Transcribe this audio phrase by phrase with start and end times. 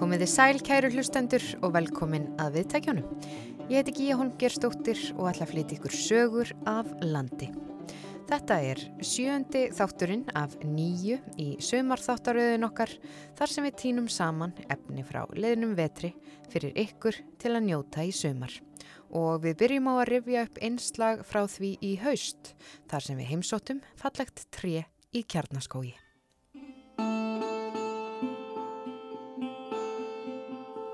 [0.00, 3.02] Komiði sæl kæru hlustendur og velkomin að viðtækjónu.
[3.68, 7.50] Ég heiti Gíja Holmgerstóttir og ætla að flytja ykkur sögur af landi.
[8.30, 12.96] Þetta er sjöndi þátturinn af nýju í sömarþáttaröðin okkar
[13.36, 16.14] þar sem við tínum saman efni frá leðnum vetri
[16.48, 18.56] fyrir ykkur til að njóta í sömar.
[19.10, 22.54] Og við byrjum á að rifja upp einslag frá því í haust
[22.90, 25.96] þar sem við heimsóttum fallegt tre í kjarnaskógi.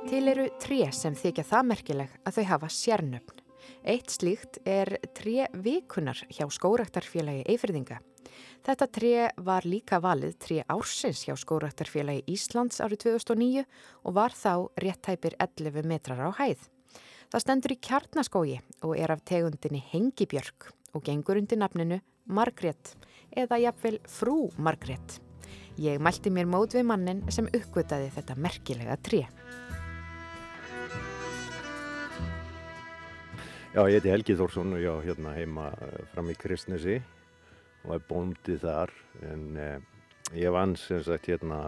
[0.06, 3.40] Til eru tré sem þykja það merkileg að þau hafa sérnöfn.
[3.82, 7.98] Eitt slíkt er tré vikunar hjá skóraktarfélagi Eifriðinga.
[8.66, 13.66] Þetta tré var líka valið tré ársins hjá skóraktarfélagi Íslands árið 2009
[14.06, 16.64] og var þá réttæpir 11 metrar á hæð.
[17.36, 18.54] Það stendur í kjarnaskógi
[18.88, 21.98] og er af tegundinni Hengibjörg og gengur undir nafninu
[22.32, 22.94] Margrét
[23.28, 25.18] eða jafnvel Frú Margrét.
[25.76, 29.20] Ég mælti mér mót við mannin sem uppgötaði þetta merkilega tré.
[33.76, 36.96] Já, ég heiti Helgi Þórsson og ég á hérna heima eh, fram í Kristnesi
[37.84, 38.96] og er bóndið þar
[39.28, 39.76] en eh,
[40.40, 41.60] ég vann sem sagt hérna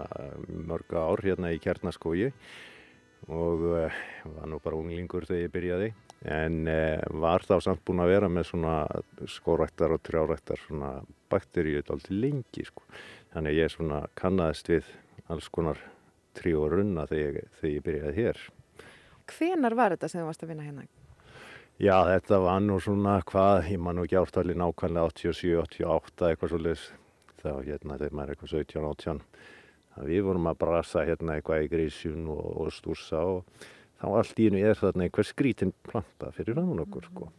[0.49, 2.33] mörg ár hérna í Kjarnaskógi
[3.27, 3.99] og eh,
[4.37, 5.89] var nú bara unglingur þegar ég byrjaði
[6.27, 8.75] en eh, var þá samt búin að vera með svona
[9.31, 10.93] skóræktar og trjáræktar svona
[11.31, 12.87] bakteríu alltaf lengi sko.
[13.35, 14.89] Þannig að ég svona kannast við
[15.29, 15.81] alls konar
[16.39, 18.47] trí og runna þegar, þegar ég byrjaði hér.
[19.29, 20.89] Hvenar var þetta sem þú varst að vinna hérna?
[21.79, 26.51] Já, þetta var nú svona hvað, ég man nú ekki ártali nákvæmlega 87, 88 eitthvað
[26.51, 26.89] svo leiðis.
[27.39, 29.21] Þá hérna, þegar maður er eitthvað 17, 18.
[29.29, 29.58] Það
[30.07, 33.69] við vorum að brasa hérna eitthvað í grísjun og, og stúrsa og
[33.99, 37.31] þá allt í hennu er þarna einhver skrítin planta fyrir rán okkur sko.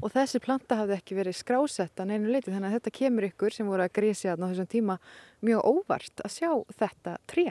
[0.00, 3.68] Og þessi planta hafði ekki verið skrásetta neinu leiti þannig að þetta kemur ykkur sem
[3.68, 4.96] voru að grísja á þessum tíma
[5.44, 7.50] mjög óvart að sjá þetta tré.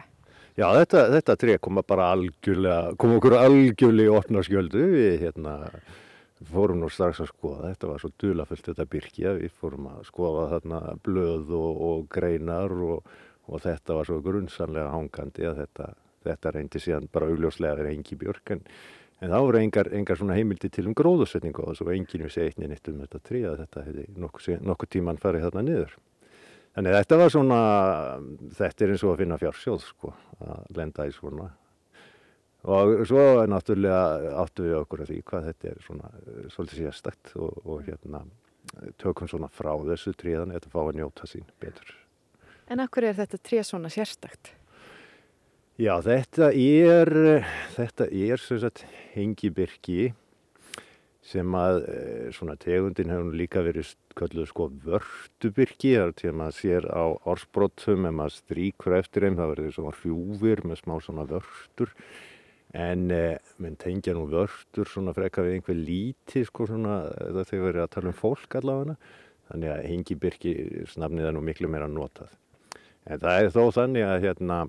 [0.58, 5.54] Já, þetta, þetta tré koma bara algjörlega, koma okkur algjörlega í opna skjöldu við hérna
[6.50, 10.46] fórum nú strax að skoða, þetta var svo dulafullt þetta byrkja, við fórum að skoða
[10.54, 13.16] þarna blöð og, og greinar og,
[13.50, 15.90] og þetta var svo grunnsanlega hangandi að þetta,
[16.28, 18.66] þetta reyndi síðan bara augljóslega verið engi björk en,
[19.20, 22.54] en þá voru engar, engar svona heimildi til um gróðursetningu og svo enginn við segið
[22.54, 25.96] einnig nýtt um þetta trí að þetta hefði nokkuð, nokkuð tíman farið þarna niður.
[26.78, 27.62] Þannig að þetta var svona,
[28.60, 30.14] þetta er eins og að finna fjársjóð sko,
[30.46, 31.50] að lenda í svona
[32.64, 36.10] og svo náttúrulega áttu við okkur að því hvað þetta er svona
[36.52, 38.26] svolítið sérstakt og, og hérna
[39.00, 41.96] tökum svona frá þessu tríðan eða fá að njóta sín betur.
[42.70, 44.52] En akkur er þetta tríð svona sérstakt?
[45.80, 47.10] Já, þetta er
[47.74, 48.84] þetta er sem sagt
[49.16, 50.12] hengibyrki
[51.26, 56.88] sem að eh, svona tegundin hefur líka verið kölluð sko vörtubyrki þar til maður sér
[56.90, 61.96] á orsbrotum ef maður stríkur eftir þeim það verður svona hrjúfir með smá svona vörtur.
[62.78, 67.64] En eh, menn tengja nú vörtur svona freka við einhver líti sko svona þegar þau
[67.66, 69.00] verið að tala um fólk allavega.
[69.50, 70.54] Þannig að hengibyrki
[70.92, 72.36] snafnið er nú miklu meira notað
[73.10, 74.60] en það er þó þannig að hérna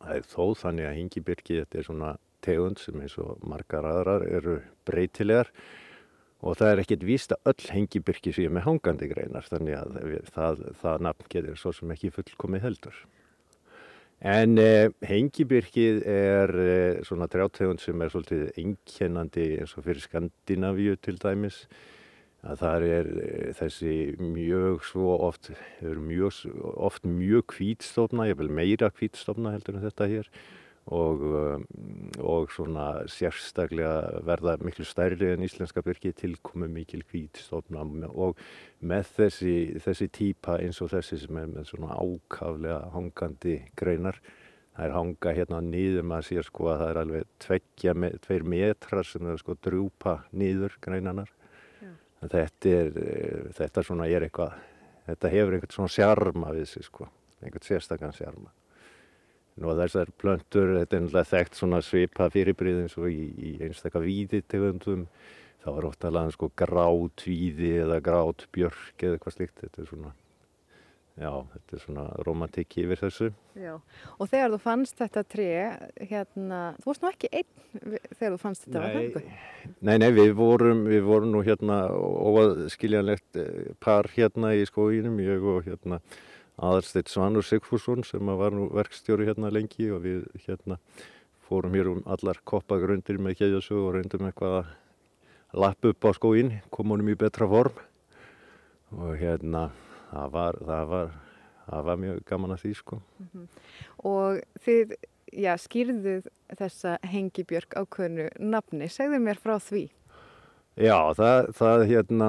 [0.00, 2.10] það er þó þannig að hengibyrki þetta er svona
[2.44, 4.58] tegund sem eins og margar aðrar eru
[4.88, 5.52] breytilegar
[6.40, 10.28] og það er ekkert víst að öll hengibyrki séu með hangandi greinar þannig að það,
[10.34, 13.02] það, það nafn getur svo sem ekki fullkomið heldur
[14.20, 20.98] En eh, hengibyrkið er eh, svona trjátegund sem er svolítið einkennandi eins og fyrir Skandinavíu
[21.00, 21.62] til dæmis.
[22.40, 25.50] Að það er eh, þessi mjög svo oft,
[25.82, 26.40] mjög,
[26.72, 30.32] oft mjög kvítstofna, ég vil meira kvítstofna heldur en þetta hér.
[30.90, 31.64] Og, um,
[32.24, 38.40] og svona sérstaklega verða miklu stærri en íslenska byrki tilkomi mikil hvítstofna og
[38.80, 44.18] með þessi, þessi típa eins og þessi sem er með svona ákaflega hangandi greinar
[44.80, 49.06] það er hanga hérna nýður maður sér sko að það er alveg tveggja, tveir metrar
[49.06, 51.30] sem það sko drúpa nýður greinanar
[52.20, 52.92] þetta er,
[53.56, 54.56] þetta svona er eitthvað
[55.08, 57.08] þetta hefur einhvern svona sjarma við sig sko
[57.40, 58.52] einhvern sérstakann sjarma
[59.60, 64.00] Nú þessar plöntur, þetta er náttúrulega þekkt svona svipa fyrirbríð eins og í, í einstakka
[64.00, 65.02] víði tegundum.
[65.60, 69.58] Það var ofta alveg sko grát víði eða grát björk eða eitthvað slikt.
[69.60, 70.12] Þetta er svona,
[71.20, 73.28] já, þetta er svona romantík yfir þessu.
[73.60, 73.74] Já,
[74.16, 75.50] og þegar þú fannst þetta tre,
[76.00, 79.30] hérna, þú varst nú ekki einn þegar þú fannst þetta, var það eitthvað?
[79.88, 85.46] Nei, nei, við vorum, við vorum nú hérna óaðskiljanlegt eh, par hérna í skóginum, ég
[85.54, 86.00] og hérna
[86.60, 90.76] Aðarsteit Svanur Sigfússon sem var nú verkstjóri hérna lengi og við hérna
[91.48, 94.74] fórum hér um allar koppagrundir með keðjasög og reyndum eitthvað að
[95.64, 97.80] lappa upp á skóin, komum honum í betra form
[98.94, 99.70] og hérna
[100.10, 101.14] það var, það var,
[101.68, 103.00] það var mjög gaman að því sko.
[104.10, 104.98] Og þið,
[105.44, 106.28] já, skýrðuð
[106.58, 108.90] þessa hengibjörg ákveðnu nafni.
[108.90, 109.86] Segðu mér frá því.
[110.80, 112.26] Já, það, það hérna,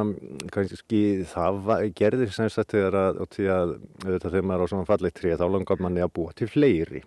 [0.52, 4.72] kannski, það var, gerði sem sagt þegar að, og því að, auðvitað þegar maður á
[4.72, 7.04] svona fallið tré, þá langar manni að búa til fleiri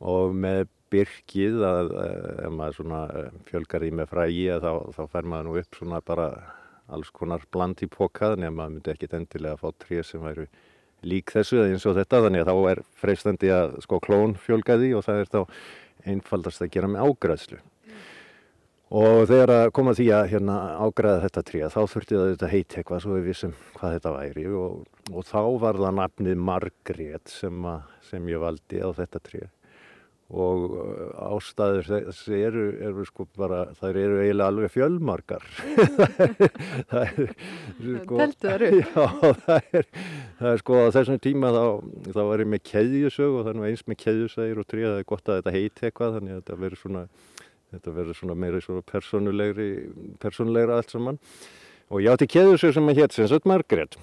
[0.00, 5.02] og með byrkið að, eh, ef maður svona eh, fjölgar í með frægi, þá, þá
[5.12, 6.28] fær maður nú upp svona bara
[6.94, 10.46] alls konar bland í pokað, en maður myndi ekkit endilega fá tré sem væru
[11.06, 15.04] lík þessu eins og þetta, þannig að þá er freistandi að sko klón fjölgaði og
[15.06, 15.40] það er þá
[16.10, 17.60] einfaldast að gera með ágræðslu.
[19.00, 22.74] Og þegar að koma því að hérna, ágræða þetta tríða þá þurfti það þetta heit
[22.74, 24.80] eitthvað svo við vissum hvað þetta væri og,
[25.14, 29.50] og þá var það nafnið Margrét sem, að, sem ég valdi á þetta tríða
[30.30, 35.46] og uh, ástæður þessi eru, eru sko bara, það eru eiginlega alveg fjölmarkar.
[36.90, 37.32] það er,
[38.04, 38.20] sko?
[38.80, 39.06] Já,
[39.44, 39.90] það er,
[40.38, 41.64] það er sko á þessum tíma þá,
[42.14, 45.30] þá var ég með keðjusög og þannig eins með keðjusægir og tríða, það er gott
[45.30, 47.06] að þetta heiti eitthvað þannig að þetta verður svona
[47.70, 49.68] þetta verður svona meira svona personulegri
[50.22, 51.20] personulegra allt saman
[51.90, 53.98] og ég átti keðusög sem að hétt sem sagt Margret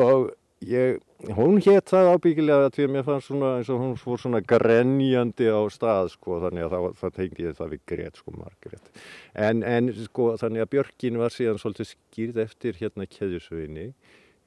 [0.00, 0.30] og
[0.68, 1.00] ég,
[1.36, 5.48] hún hétt það ábyggilega því að mér fannst svona eins og hún fór svona grenjandi
[5.48, 9.04] á stað sko þannig að það, það tengi ég það við Gret sko Margret
[9.34, 13.92] en, en sko þannig að Björkin var síðan svolítið skýrð eftir hérna keðusöginni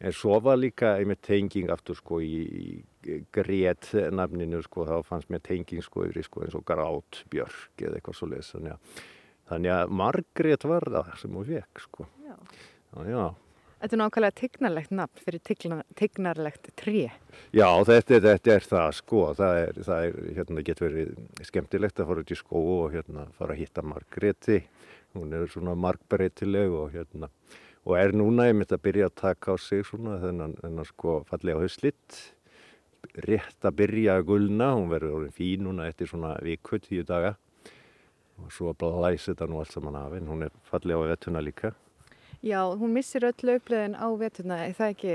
[0.04, 5.30] En svo var líka einmitt tenging aftur sko í, í grét nafninu sko, þá fannst
[5.32, 8.52] mér tenging sko yfir sko eins og grát björk eða eitthvað svo leiðis.
[9.48, 12.08] Þannig að, Margrét var það sem hún vekk sko.
[12.26, 12.36] Já.
[13.08, 13.24] Já.
[13.84, 15.42] Þetta er nákvæmlega tignarlegt nafn fyrir
[16.00, 17.02] tignarlegt trí.
[17.52, 19.24] Já, þetta, þetta er það sko.
[19.36, 23.26] Það er, það er, hérna, getur verið skemmtilegt að fara út í skó og hérna
[23.36, 24.62] fara að hitta Margréti.
[25.18, 27.28] Hún er svona margbreytileg og hérna
[27.84, 31.60] og er núna einmitt að byrja að taka á sig svona þennan, þennan sko fallega
[31.60, 32.20] hauslitt
[33.28, 37.36] rétt að byrja að gulna hún verður orðin fín núna eftir svona viku, tíu daga
[38.40, 41.44] og svo að læsa þetta nú allt saman af en hún er fallega á vettuna
[41.44, 41.76] líka
[42.44, 45.14] Já, hún missir öll löfblöðin á vettuna er það ekki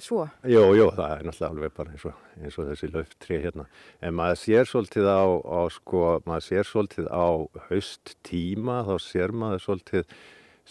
[0.00, 0.22] svo?
[0.48, 3.66] Jú, jú, það er náttúrulega alveg bara eins og, eins og þessi löftrið hérna
[4.00, 7.28] en maður sér svolítið á, á sko, maður sér svolítið á
[7.68, 10.16] hausttíma þá sér maður svolítið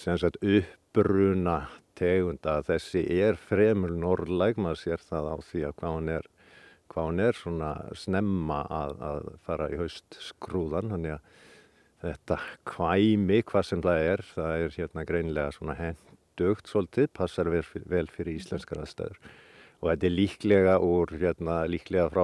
[0.01, 1.59] sem sagt upp bruna
[1.97, 6.29] tegunda þessi er fremur norrlæg, maður sér það á því að hvað hún er,
[6.89, 11.35] hvað hún er svona snemma að, að fara í haust skrúðan, þannig að
[12.07, 12.39] þetta
[12.71, 18.07] kvæmi, hvað sem það er, það er hérna greinlega svona hendugt svolítið, passar vel, vel
[18.13, 19.19] fyrir íslenskar aðstæður
[19.77, 22.23] og þetta er líklega úr, hérna, líklega frá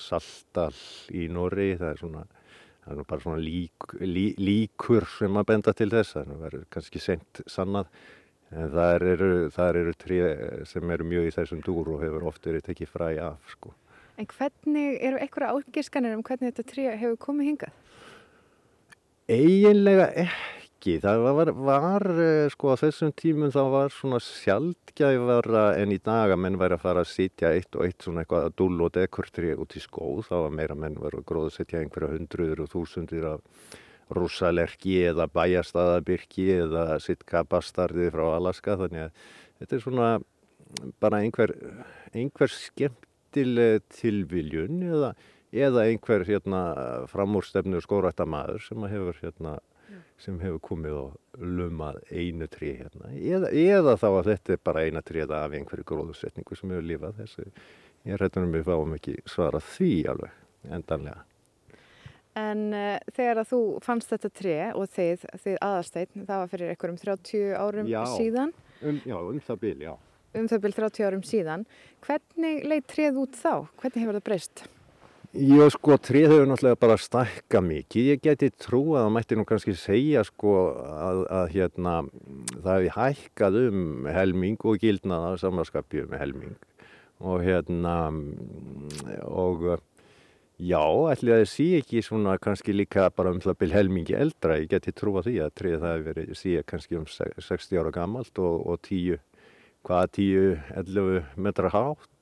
[0.00, 0.72] Saltal
[1.12, 2.24] í Nóri, það er svona
[2.84, 7.00] það er bara svona lík, lí, líkur sem að benda til þess það verður kannski
[7.00, 7.88] sent sannað
[8.54, 9.30] en það eru,
[9.64, 10.20] eru trí
[10.68, 13.72] sem eru mjög í þessum dúr og hefur oft verið tekið fræ af sko.
[14.20, 17.80] En hvernig, eru einhverja ágiskanir um hvernig þetta trí hefur komið hingað?
[19.24, 20.98] Eiginlega ekki.
[21.00, 22.04] Það var, var
[22.52, 26.82] sko á þessum tímum það var svona sjaldgæfara en í dag að menn væri að
[26.82, 30.26] fara að sitja eitt og eitt svona eitthvað að dúll og dekurtri út í skóð.
[30.28, 33.72] Þá var meira menn verið að gróða að setja einhverja hundruður og þúsundir af
[34.12, 38.76] rúsalerki eða bæjastaðabyrki eða sitkabastarði frá Alaska.
[38.84, 39.24] Þannig að
[39.62, 40.10] þetta er svona
[41.00, 41.56] bara einhver,
[42.12, 45.14] einhver skemmtileg tilviljun eða,
[45.54, 46.62] eða einhver hérna,
[47.12, 49.58] framúrstefnu skórættamæður sem hefur hérna,
[50.20, 54.86] sem hefur komið og lumað einu trí hérna eða, eða þá að þetta er bara
[54.86, 57.46] eina tríða af einhverju gróðusetningu sem hefur lifað þessu
[58.04, 61.22] ég hættunum við fáum ekki svara því alveg endanlega
[62.34, 66.72] En uh, þegar að þú fannst þetta tre og þið, þið aðarsteinn, það var fyrir
[66.72, 68.54] einhverjum 30 árum já, síðan.
[68.82, 69.92] Um, já, um það byl, já.
[70.34, 71.66] Um það byl 30 árum síðan.
[72.02, 73.52] Hvernig leið treð út þá?
[73.78, 74.64] Hvernig hefur það breyst?
[75.34, 78.10] Já, sko, treð hefur náttúrulega bara stækka mikið.
[78.12, 81.94] Ég geti trú að það mætti nú kannski segja, sko, að, að hérna,
[82.52, 86.54] það hefði hækkað um helming og gildnaða samanskapi um helming.
[87.18, 87.96] Og hérna,
[89.26, 89.66] og
[90.54, 90.78] Já,
[91.10, 94.92] ætli að það sé ekki svona kannski líka bara um byrj helmingi eldra, ég geti
[94.94, 98.78] trúa því að treðið það hefur verið sé kannski um 60 ára gammalt og, og
[98.86, 99.18] 10,
[99.82, 102.13] hvaða 10-11 metra hátt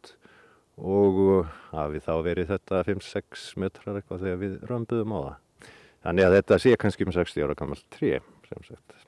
[0.79, 5.71] og hafi þá verið þetta 5-6 metrar eitthvað þegar við römbuðum á það.
[6.03, 9.01] Þannig að þetta sé kannski um 60 ára gammalt 3 sem sagt.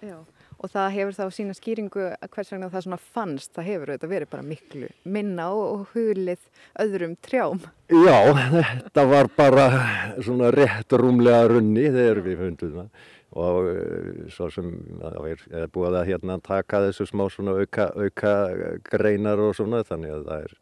[0.00, 0.18] Já
[0.60, 4.10] og það hefur þá sína skýringu að hvers vegna það svona fannst, það hefur þetta
[4.10, 6.42] verið bara miklu minna og hulið
[6.84, 7.62] öðrum trjám.
[7.88, 8.18] Já,
[8.56, 9.68] þetta var bara
[10.20, 13.08] svona rétt rúmlega runni þegar við fundum það.
[13.30, 18.32] og uh, svo sem það er búið að hérna taka þessu smá svona auka, auka
[18.90, 20.56] greinar og svona þannig að það er,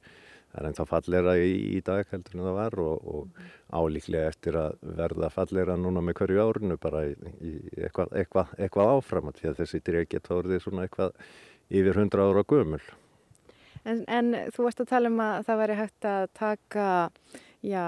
[0.49, 4.59] það er ennþá fallera í, í dag heldur en það var og, og álíklega eftir
[4.61, 7.13] að verða fallera núna með hverju árinu bara í,
[7.45, 11.21] í eitthvað, eitthvað, eitthvað áfram því að þessi dreg geta orðið svona eitthvað
[11.69, 12.83] yfir 100 ára gömul.
[13.89, 16.89] En, en þú varst að tala um að það væri hægt að taka,
[17.65, 17.85] já,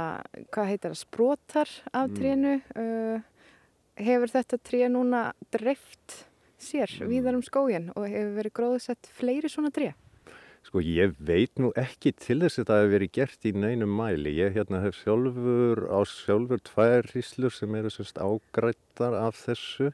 [0.52, 2.16] hvað heitir það, sprótar af mm.
[2.20, 2.54] trénu.
[2.76, 3.26] Uh,
[4.00, 6.22] hefur þetta tré núna dreift
[6.60, 7.10] sér mm.
[7.10, 9.92] víðar um skógin og hefur verið gróðsett fleiri svona tré?
[10.66, 14.34] Sko ég veit nú ekki til þess að það hefur verið gert í neinum mæli.
[14.36, 19.90] Ég hérna hef sjálfur á sjálfur tvær hríslur sem eru semst ágrættar af þessu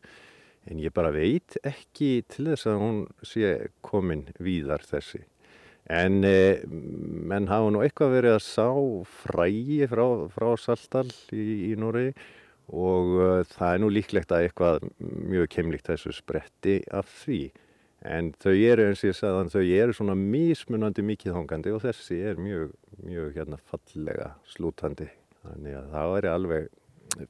[0.66, 3.52] en ég bara veit ekki til þess að hún sé
[3.87, 5.23] komin víðar þessi.
[5.87, 8.70] En eh, menn hafa nú eitthvað verið að sá
[9.23, 12.08] frægi frá, frá Saltal í, í Nóri
[12.66, 17.40] og uh, það er nú líklegt að eitthvað mjög keimlíkt þessu spretti af því.
[18.06, 22.20] En þau eru eins og ég sagðan, þau eru svona mismunandi mikið hongandi og þessi
[22.30, 25.08] er mjög, mjög hérna fallega slútandi.
[25.42, 26.68] Þannig að það væri alveg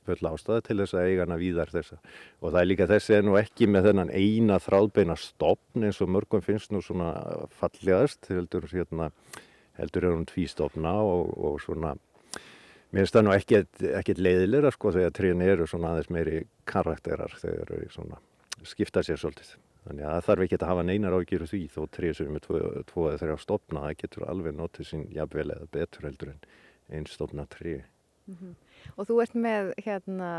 [0.06, 1.98] full ástæða til þess að eiga hana víðar þessa.
[2.40, 6.12] Og það er líka þessi er nú ekki með þennan eina þráðbeina stopn eins og
[6.12, 7.12] mörgum finnst nú svona
[7.60, 9.10] fallegast, heldur hérna,
[9.80, 11.96] heldur er hún tvístofna og, og svona
[12.94, 16.36] Mér finnst það nú ekkert leiðilega sko þegar tríin eru svona aðeins meiri
[16.70, 18.20] karakterar þegar þau
[18.64, 19.56] skipta sér svolítið.
[19.86, 23.04] Þannig að það þarf ekki að hafa neinar ágjöru því þó er með tvo, tvo
[23.10, 26.40] eða þrjá stopna það getur alveg notið sín jafnvel eða betur heldur en
[26.90, 27.84] einn stopna tríi.
[28.26, 28.54] Mm -hmm.
[28.96, 30.30] Og þú ert með hérna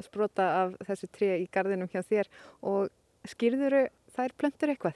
[0.00, 2.30] sprota af þessi tríi í gardinum hjá þér
[2.62, 2.88] og
[3.26, 4.94] skýrður þær plöntur eitthvað?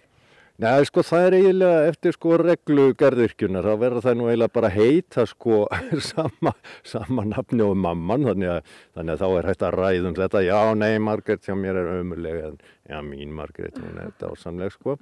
[0.60, 5.22] Nei, sko það er eiginlega eftir sko reglugerðirkjunar, þá verður það nú eiginlega bara heita
[5.28, 5.62] sko
[6.10, 6.52] sama,
[6.84, 10.58] sama nafni og mamman, þannig að, þannig að þá er hægt að ræðum þetta, já,
[10.76, 12.50] nei, Margret, já, mér er ömulega,
[12.90, 14.98] já, mín Margret, hún er þetta ásamleg sko,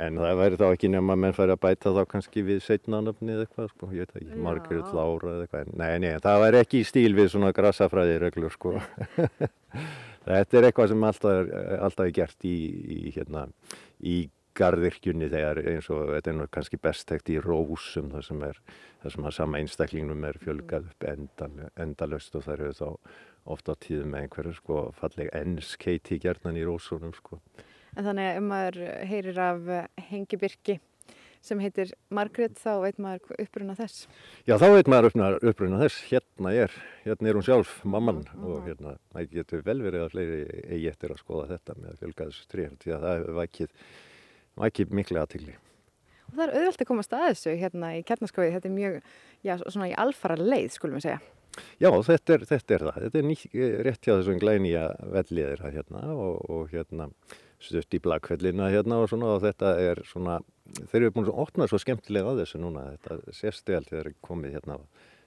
[0.00, 3.02] en það verður þá ekki nefn að menn færi að bæta þá kannski við setna
[3.06, 6.66] nafni eða eitthvað sko, ég veit ekki, Margret Lára eða eitthvað, nei, nei, það verður
[6.66, 8.74] ekki í stíl við svona grassafræði reglur sko.
[10.26, 12.58] þetta er eitthvað sem alltaf er, alltaf er gert í,
[12.98, 13.46] í hérna,
[14.02, 14.18] í
[14.58, 18.60] garðirkjunni þegar eins og þetta er nú kannski besttækt í rósum þar sem er
[19.02, 22.88] þar sem að sama einstaklingnum er fjölgað upp endal, endalöst og það eru þá
[23.50, 27.40] ofta á tíðum með einhverju sko falleg ennskeiti gerðnan í rósunum sko.
[27.96, 28.80] En þannig að ef maður
[29.10, 29.70] heyrir af
[30.10, 30.78] hengibyrki
[31.44, 34.04] sem heitir Margret þá veit maður uppruna þess?
[34.48, 36.76] Já þá veit maður uppruna þess, hérna er,
[37.06, 38.50] hérna er hún sjálf, mamman uh -huh.
[38.50, 42.46] og hérna það getur vel verið að fleiri eigi eftir að skoða þetta með fjölgaðs
[42.46, 43.70] trefn því að það hefur vækið
[44.68, 45.56] ekki miklu aðtili.
[46.30, 48.96] Og það er auðvelt að koma að þessu hérna í kjarnaskóið, þetta er mjög,
[49.46, 51.20] já, svona í alfara leið, skulum við segja.
[51.82, 52.98] Já, þetta er, þetta er það.
[53.04, 53.36] Þetta er ný,
[53.86, 54.84] rétt hjá þessum glænýja
[55.16, 57.08] velliðir hérna og, og hérna
[57.60, 60.38] stutt í blagkvellina hérna og svona og þetta er svona,
[60.92, 64.56] þeir eru búin að opna svo skemmtilega á þessu núna, þetta sést vel þegar komið
[64.56, 64.78] hérna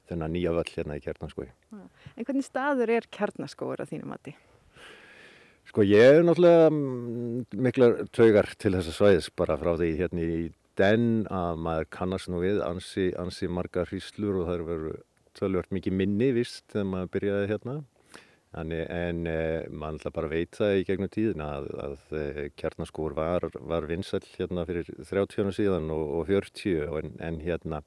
[0.10, 1.50] þennan nýja völl hérna í kjarnaskói.
[1.74, 4.36] En hvernig staður er kjarnaskóur á þínum mati?
[5.70, 10.44] Sko ég er náttúrulega mm, miklar taugar til þessa svæðis bara frá því hérna í
[10.80, 15.02] den að maður kannast nú við ansi, ansi marga hríslur og það eru verið
[15.38, 17.76] tölvört mikið minni vist þegar maður byrjaði hérna.
[18.54, 23.16] Þannig, en eh, maður náttúrulega bara veit það í gegnum tíðina að, að eh, kjarnaskór
[23.18, 27.82] var, var vinsall hérna fyrir 30 síðan og, og 40 en, en hérna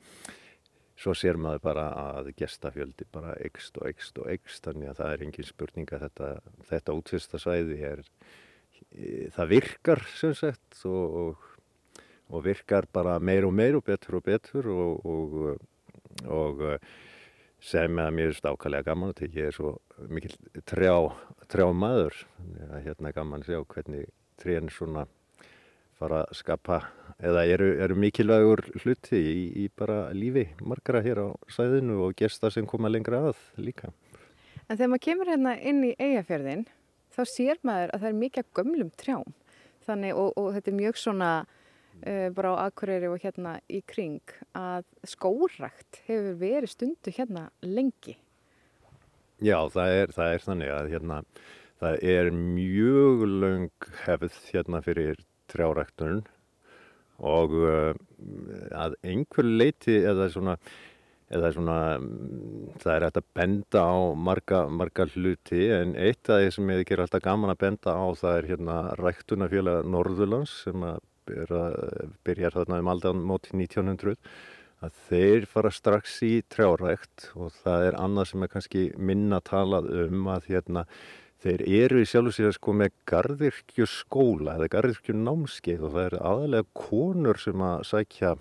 [0.97, 1.87] svo sér maður bara
[2.17, 6.07] að gestafjöldi bara ekst og ekst og ekst þannig að það er engin spurning að
[6.07, 6.31] þetta,
[6.71, 8.05] þetta útvista svæði er
[8.91, 11.51] e, það virkar sem sagt og, og,
[12.33, 15.11] og virkar bara meir og meir og betur og betur og,
[16.27, 16.65] og
[17.63, 19.77] sem að mér er stákallega gaman og ég er svo
[20.13, 20.35] mikil
[20.69, 20.95] trjá,
[21.51, 22.19] trjá maður.
[22.37, 24.11] Þannig að hérna er gaman að sjá hvernig
[24.41, 25.07] trén svona
[25.97, 26.81] fara að skapa
[27.17, 32.51] eða eru, eru mikilvægur hluti í, í bara lífi margra hér á sæðinu og gesta
[32.53, 33.93] sem koma lengra að líka.
[34.67, 36.67] En þegar maður kemur hérna inn í eigafjörðin
[37.15, 39.37] þá sér maður að það er mikið gömlum trjám
[39.87, 44.37] þannig og, og þetta er mjög svona uh, bara á akkurýri og hérna í kring
[44.59, 48.19] að skórakt hefur verið stundu hérna lengi.
[49.45, 51.23] Já, það er, það er þannig að hérna
[51.81, 56.25] það er mjög löng hefð hérna fyrir trjáræktunum
[57.27, 57.95] og uh,
[58.77, 60.57] að einhver leiti eða svona,
[61.33, 61.79] eða svona
[62.83, 63.97] það er hægt að benda á
[64.29, 68.07] marga, marga hluti en eitt af því sem ég ger alltaf gaman að benda á
[68.21, 74.15] það er hérna ræktunafélag Norðurlands sem að byrja þarna um aldan móti 1900
[74.85, 79.89] að þeir fara strax í trjárækt og það er annað sem er kannski minna talað
[80.05, 80.85] um að hérna
[81.45, 86.09] þeir eru í sjálf og sér sko með gardirkju skóla eða gardirkju námskeið og það
[86.09, 88.33] er aðalega konur sem að sækja,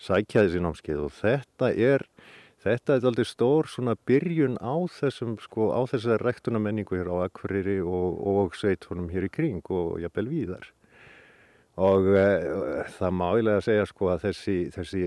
[0.00, 2.06] sækja þessi námskeið og þetta er,
[2.64, 7.78] þetta er aldrei stór svona byrjun á þessum sko á þessari rektunamenningu hér á Akvarýri
[7.84, 10.72] og, og sveitunum hér í kring og jafnvel víðar.
[11.80, 12.24] Og e,
[12.98, 15.04] það má eiginlega segja sko að þessi, þessi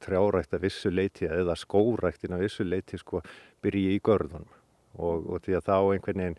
[0.00, 3.20] trjárækt að vissu leiti eða skóræktin að vissu leiti sko
[3.62, 4.48] byrji í görðunum
[4.98, 6.38] og, og því að þá einhvern veginn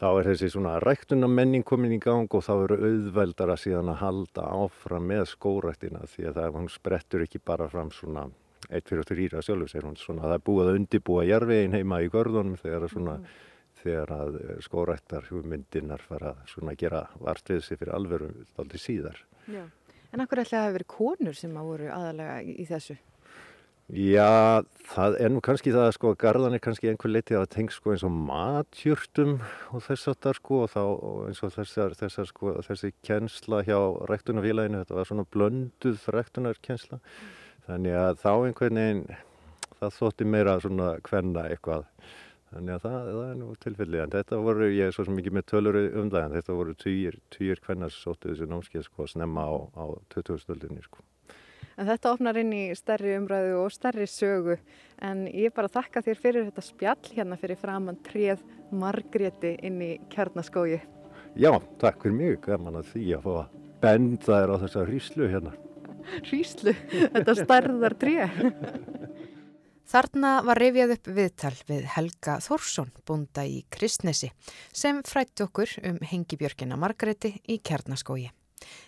[0.00, 4.46] þá er þessi svona ræktunamenning komin í gang og þá eru auðveldara síðan að halda
[4.62, 8.30] áfram með skóræktina því að það hún sprettur ekki bara fram svona
[8.70, 12.86] 1-4-3 sjálfur sér hún svona það er búið að undibúa jarvegin heima í görðunum þegar
[12.86, 13.36] að svona mm.
[13.82, 19.20] þegar að skóræktar hugmyndinar fara svona að gera vart við sig fyrir alveru aldrei síðar.
[19.50, 19.64] Já.
[20.10, 22.96] En akkur ætlaði að hafa verið konur sem að voru aðalega í þessu?
[23.90, 27.74] Já, það er nú kannski það að sko garðan er kannski einhver leiti að tengja
[27.74, 29.32] sko eins og matjúrtum
[29.74, 30.82] og þess að það sko og þá
[31.30, 33.80] eins og þessar, þessar sko þessi kjensla hjá
[34.12, 37.00] rektunarfélaginu þetta var svona blönduð rektunarkjensla
[37.66, 39.04] þannig að þá einhvern veginn
[39.80, 41.86] það þótti meira svona hvenna eitthvað.
[42.50, 44.00] Þannig að það, það er nú tilfellið.
[44.04, 47.92] En þetta voru, ég er svo mikið með tölur umlæðan, þetta voru týjir, týjir hvenna
[47.94, 49.84] sóttu þessu námskeið sko snemma á, á
[50.16, 51.09] 2000-stöldinni sko
[51.80, 54.58] En þetta opnar inn í stærri umræðu og stærri sögu
[55.00, 59.94] en ég bara þakka þér fyrir þetta spjall hérna fyrir framann treð margréti inn í
[60.12, 60.82] kjarnaskógi.
[61.40, 65.28] Já, takk fyrir mjög gaman að því að fá að benda þér á þessa hríslu
[65.32, 65.52] hérna.
[66.28, 66.74] Hríslu?
[67.14, 68.42] Þetta stærðar treð?
[69.90, 74.28] Þarna var rifjað upp viðtal við Helga Þórsson, búnda í Kristnesi,
[74.68, 78.28] sem frætti okkur um hengibjörgina Margreti í kjarnaskógi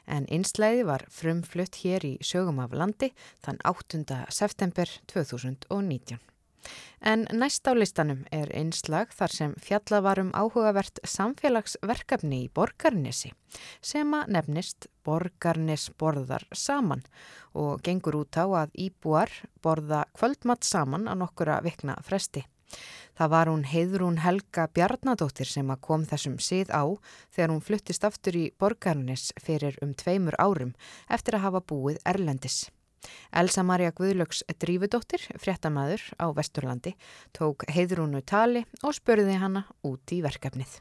[0.06, 3.12] en einslæði var frumflutt hér í sögum af landi
[3.44, 4.04] þann 8.
[4.30, 6.20] september 2019.
[7.02, 13.32] En næst á listanum er einslag þar sem fjallað var um áhugavert samfélagsverkefni í Borgarnesi
[13.92, 17.02] sem að nefnist Borgarnes borðar saman
[17.58, 22.46] og gengur út á að íbúar borða kvöldmatt saman á nokkura vikna fresti.
[23.18, 26.84] Það var hún heiðrún Helga Bjarnadóttir sem að kom þessum sið á
[27.34, 30.72] þegar hún fluttist aftur í borgarnis fyrir um tveimur árum
[31.12, 32.64] eftir að hafa búið Erlendis.
[33.34, 36.94] Elsa Maria Guðlöks Drífudóttir, fréttamaður á Vesturlandi,
[37.34, 40.78] tók heiðrúnu tali og spurði hana út í verkefnið.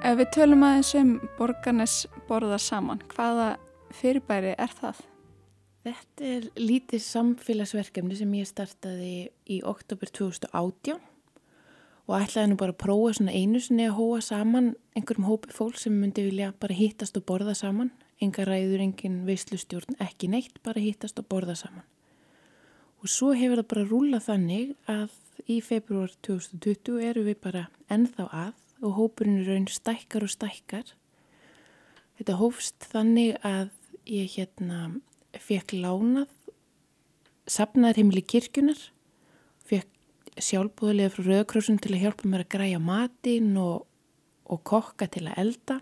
[0.00, 1.94] Ef við tölum aðeins um borgarnes
[2.28, 3.52] borða saman, hvaða
[3.94, 5.04] fyrirbæri er það?
[5.80, 10.98] Þetta er lítið samfélagsverkefni sem ég startaði í oktober 2018
[12.10, 15.78] og ætlaði nú bara að prófa svona einu sinni að hóa saman einhverjum hópi fólk
[15.80, 17.94] sem myndi vilja bara hittast og borða saman.
[18.20, 21.86] Enga ræður, engin veislustjórn, ekki neitt, bara hittast og borða saman.
[23.00, 25.14] Og svo hefur það bara rúlað þannig að
[25.48, 30.92] í februar 2020 eru við bara ennþá að og hópurinn raun stækkar og stækkar.
[32.18, 33.70] Þetta hófst þannig að
[34.04, 34.98] ég hérna
[35.38, 36.30] fekk lánað
[37.50, 38.80] sapnaðar heimili kirkjunar
[39.66, 43.86] fekk sjálfbúðilega frá Rauðkrósun til að hjálpa mér að græja matinn og,
[44.46, 45.80] og kokka til að elda.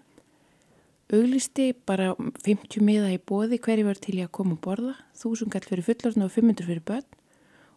[1.08, 2.10] Auglisti bara
[2.44, 5.86] 50 miða í bóði hverju var til ég að koma og borða þúsund gall fyrir
[5.86, 7.06] fullorðin og 500 fyrir börn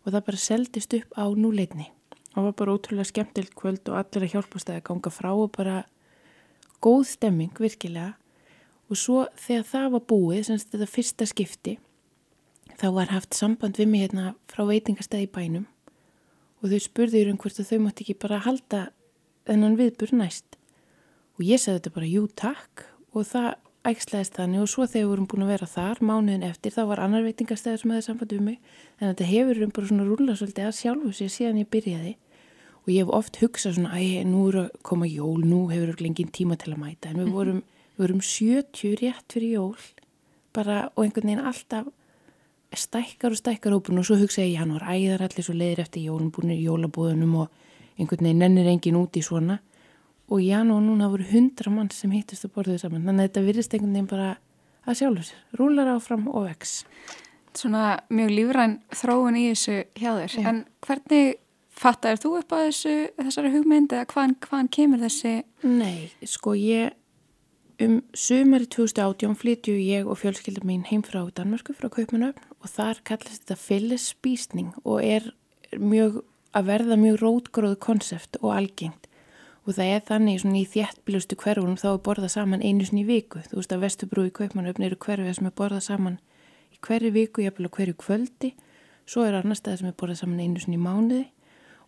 [0.02, 1.88] og það bara seldist upp á núleitni
[2.36, 5.78] og var bara ótrúlega skemmtilt kvöld og allir að hjálpast að ganga frá og bara
[6.84, 8.16] góð stemming virkilega
[8.92, 11.78] og svo þegar það var búið, semst þetta fyrsta skipti,
[12.76, 15.68] þá var haft samband við mig hérna frá veitingastæði í bænum.
[16.62, 18.90] Og þau spurðir um hvort þau mátti ekki bara halda
[19.50, 20.58] þennan viðbur næst.
[21.40, 22.84] Og ég sagði þetta bara jú takk.
[23.18, 23.48] Og það
[23.90, 24.62] ægslæðist þannig.
[24.62, 27.82] Og svo þegar við vorum búin að vera þar mánuðin eftir þá var annar veitingastæði
[27.82, 28.60] sem hefði samband við mig.
[29.00, 32.14] En þetta hefur um bara svona rúla svolítið að sjálfu sér síðan ég byrjaði.
[32.82, 36.06] Og ég hef oft hugsað svona að nú er að koma jól, nú hefur við
[36.06, 37.12] lengið tíma til að mæta.
[37.12, 37.64] En við vorum
[37.96, 39.90] við vorum 70 rétt fyrir jól
[40.56, 41.90] bara og einhvern veginn alltaf
[42.76, 46.08] stækkar og stækkar hópun og svo hugsa ég hann var æðar allir svo leiðir eftir
[46.08, 47.50] jólum búinir í jólabúðunum og
[48.00, 49.60] einhvern veginn nennir engin út í svona.
[50.32, 53.04] Og já nú núna voru hundra mann sem hittist og borðuði saman.
[53.04, 54.30] Þannig að þetta virðist einhvern veginn bara
[54.88, 56.86] að sjálfur rúlar áfram og vex.
[57.54, 60.38] Svona mjög lífræn þróun í þessu hjá þér.
[60.38, 60.48] Já.
[60.48, 61.34] en hvernig
[61.82, 65.34] fattar þú upp á þessu þessari hugmynd eða hvaðan, hvaðan kemur þessi
[65.68, 66.96] Nei, sko ég
[67.82, 73.00] Um sumari 2018 flytju ég og fjölskyldar mín heim frá Danmarku frá Kaupmannöfn og þar
[73.10, 75.32] kallast þetta fyllisspísning og er
[75.82, 76.20] mjög,
[76.54, 79.10] að verða mjög rótgróð konsept og algengt.
[79.66, 83.42] Og það er þannig í þjættbílustu hverfunum þá er borðað saman einu sinni í viku.
[83.50, 86.22] Þú veist að Vestubrú í Kaupmannöfn eru hverfið sem er borðað saman
[86.70, 88.54] í hverju viku, jafnvel á hverju kvöldi.
[89.10, 91.26] Svo er annar stað sem er borðað saman einu sinni í mánuði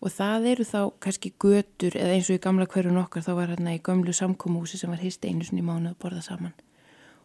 [0.04, 3.54] og það eru þá kannski götur eða eins og í gamla hverjun okkar þá var
[3.54, 6.56] hérna í gömlu samkómúsi sem var hýst einu sinni mánu að borða saman.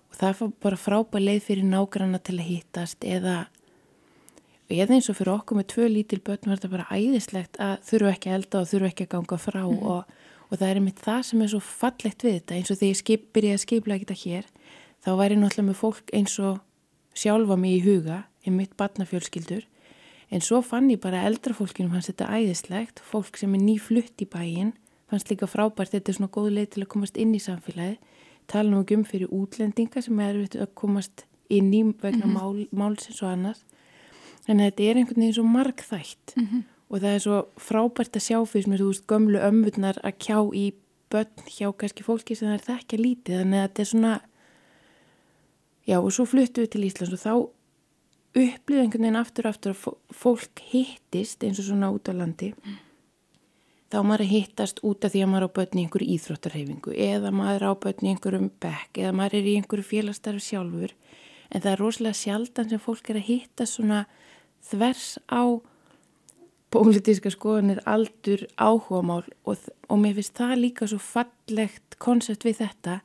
[0.09, 3.37] Og það var bara frábæð leið fyrir nágranna til að hýttast eða
[4.69, 8.11] eða eins og fyrir okkur með tvö lítil börn var þetta bara æðislegt að þurfu
[8.13, 9.63] ekki að elda og þurfu ekki að ganga frá.
[9.65, 10.17] Mm og,
[10.49, 12.55] og það er mitt það sem er svo fallegt við þetta.
[12.57, 14.47] Eins og þegar ég skip, byrjaði að skipla ekki þetta hér
[15.05, 16.61] þá væri náttúrulega með fólk eins og
[17.19, 19.67] sjálfa mig í huga í mitt barnafjölskyldur
[20.31, 24.27] En svo fann ég bara eldra fólkinu fannst þetta æðislegt, fólk sem er nýflutt í
[24.29, 24.75] bæin,
[25.09, 27.97] fannst líka frábært, þetta er svona góð leið til að komast inn í samfélagi,
[28.49, 32.37] tala nú ekki um fyrir útlendinga sem er að komast inn í vegna mm -hmm.
[32.37, 33.65] mál, málsins og annars.
[34.49, 36.63] En þetta er einhvern veginn svo margþægt mm -hmm.
[36.89, 40.55] og það er svo frábært að sjá fyrir mér, þú veist, gömlu ömmurnar að kjá
[40.55, 40.73] í
[41.11, 44.21] börn hjá kannski fólki sem það er að lítið, þannig að þetta er svona,
[45.87, 47.35] já og svo fluttu við til Íslands og þá
[48.37, 52.77] upplýða einhvern veginn aftur aftur að fólk hittist eins og svona út á landi mm.
[53.93, 57.33] þá maður að hittast út af því að maður á börni í einhverju íþróttarhefingu eða
[57.35, 60.95] maður á börni einhverjum bekk eða maður er í einhverju félagstarfi sjálfur
[61.49, 64.05] en það er rosalega sjaldan sem fólk er að hittast svona
[64.69, 65.43] þvers á
[66.69, 69.57] pólitíska skoðanir aldur áhugamál og,
[69.89, 73.01] og mér finnst það líka svo fallegt koncept við þetta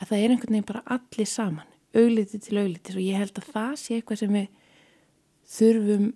[0.00, 3.50] að það er einhvern veginn bara allir saman augliti til auglitis og ég held að
[3.54, 4.48] það sé eitthvað sem við
[5.54, 6.06] þurfum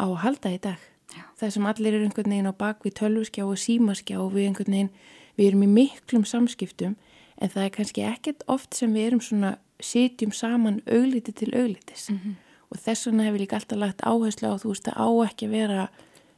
[0.00, 0.82] á að halda í dag.
[1.10, 1.24] Já.
[1.38, 4.92] Það sem allir eru einhvern veginn á bakvið tölvuskjá og símaskjá og við einhvern veginn,
[5.36, 6.94] við erum í miklum samskiptum
[7.40, 12.10] en það er kannski ekkert oft sem við erum svona, sitjum saman augliti til auglitis
[12.10, 12.34] mm -hmm.
[12.70, 15.50] og þess vegna hefur líka alltaf lagt áherslu á þú veist að á ekki að
[15.50, 15.88] vera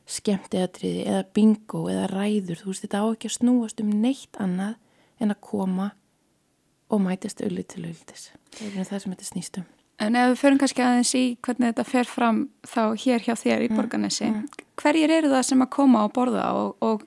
[0.06, 4.74] skemmteatriði eða bingo eða ræður, þú veist þetta á ekki að snúast um neitt annað
[5.20, 5.92] en að koma
[6.92, 8.26] og mætist auðvitað til auðvitis.
[8.58, 9.70] Það er það sem þetta snýst um.
[10.02, 13.66] En ef við förum kannski aðeins í hvernig þetta fer fram þá hér hjá þér
[13.66, 14.64] í mm, Borganesi, mm.
[14.80, 17.04] hverjir eru það sem að koma og borða og, og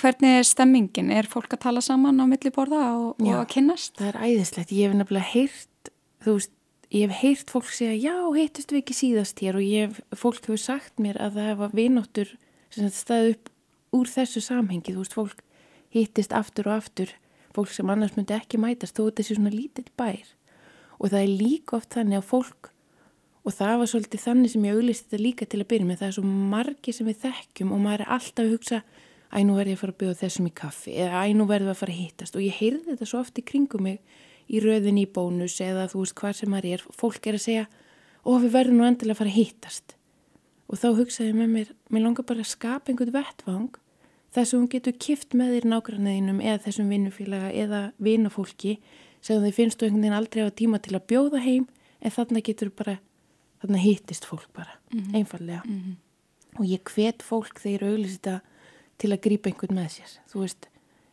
[0.00, 1.12] hvernig er stemmingin?
[1.14, 3.94] Er fólk að tala saman á milli borða og, og að kynnast?
[4.00, 4.74] Það er æðislegt.
[4.74, 5.92] Ég hef nefnilega heyrt,
[6.24, 6.54] þú veist,
[6.92, 10.42] ég hef heyrt fólk segja já, heitust við ekki síðast hér og ég hef, fólk
[10.42, 12.36] hefur sagt mér að það hefa vinóttur
[12.72, 13.52] sem staði upp
[13.92, 15.46] úr þessu samhengi, þú veist, fólk
[15.92, 17.12] hittist aftur og aftur
[17.56, 20.28] fólk sem annars myndi ekki mætast þó þetta sé svona lítill bær.
[20.98, 22.72] Og það er líka oft þannig að fólk
[23.42, 26.08] og það var svolítið þannig sem ég auðvist þetta líka til að byrja með það
[26.08, 28.82] er svo margi sem við þekkjum og maður er alltaf að hugsa
[29.32, 31.80] æ nú verði að fara að byrja þessum í kaffi eða æ nú verði að
[31.80, 32.36] fara að hittast.
[32.36, 33.98] Og ég heyrði þetta svo oft í kringum mig
[34.52, 36.86] í röðin í bónus eða þú veist hvað sem maður er.
[37.00, 37.66] Fólk er að segja
[38.22, 39.96] ó við verðum nú endilega að fara að hittast.
[40.70, 43.81] Og þá hugsaði með mér, mér langar bara að skapa einhvern vettvang
[44.32, 48.78] þess að hún getur kift með þér nákvæmleginum eða þessum vinnufélaga eða vinnafólki
[49.22, 51.66] sem þið finnst þú einhvern veginn aldrei á tíma til að bjóða heim
[52.00, 52.96] en þarna getur bara,
[53.62, 55.16] þarna hittist fólk bara, mm -hmm.
[55.16, 55.94] einfallega mm -hmm.
[56.58, 58.40] og ég hvet fólk þegar auðvitað
[58.98, 60.10] til að grípa einhvern með sér.
[60.30, 60.68] Þú veist,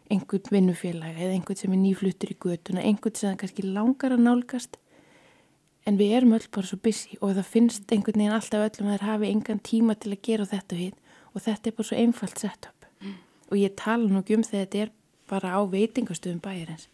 [0.09, 4.77] einhvern vinnufélaga eða einhvern sem er nýfluttur í götuna einhvern sem kannski langar að nálgast.
[5.85, 8.99] En við erum öll bara svo busy og það finnst einhvern veginn alltaf öllum að
[8.99, 10.97] það hafi engan tíma til að gera þetta hitt
[11.33, 12.69] og þetta er bara svo einfalt sett
[13.49, 14.91] og ég tala nú ekki um þegar þetta er
[15.29, 16.87] bara á veitingastöðum bæjarins.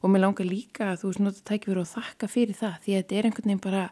[0.00, 3.00] Og mér langar líka að þú veist nota verið og þakka fyrir það því að
[3.00, 3.82] þetta er einhvern veginn bara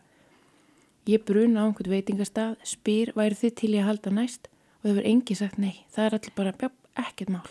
[1.09, 4.49] ég bruna á einhvern veitingastað spyr væri þið til ég að halda næst?
[4.79, 5.75] Og það verður engi sagt nei.
[5.93, 6.69] Það er allir bara bjá,
[7.03, 7.51] ekkert mál.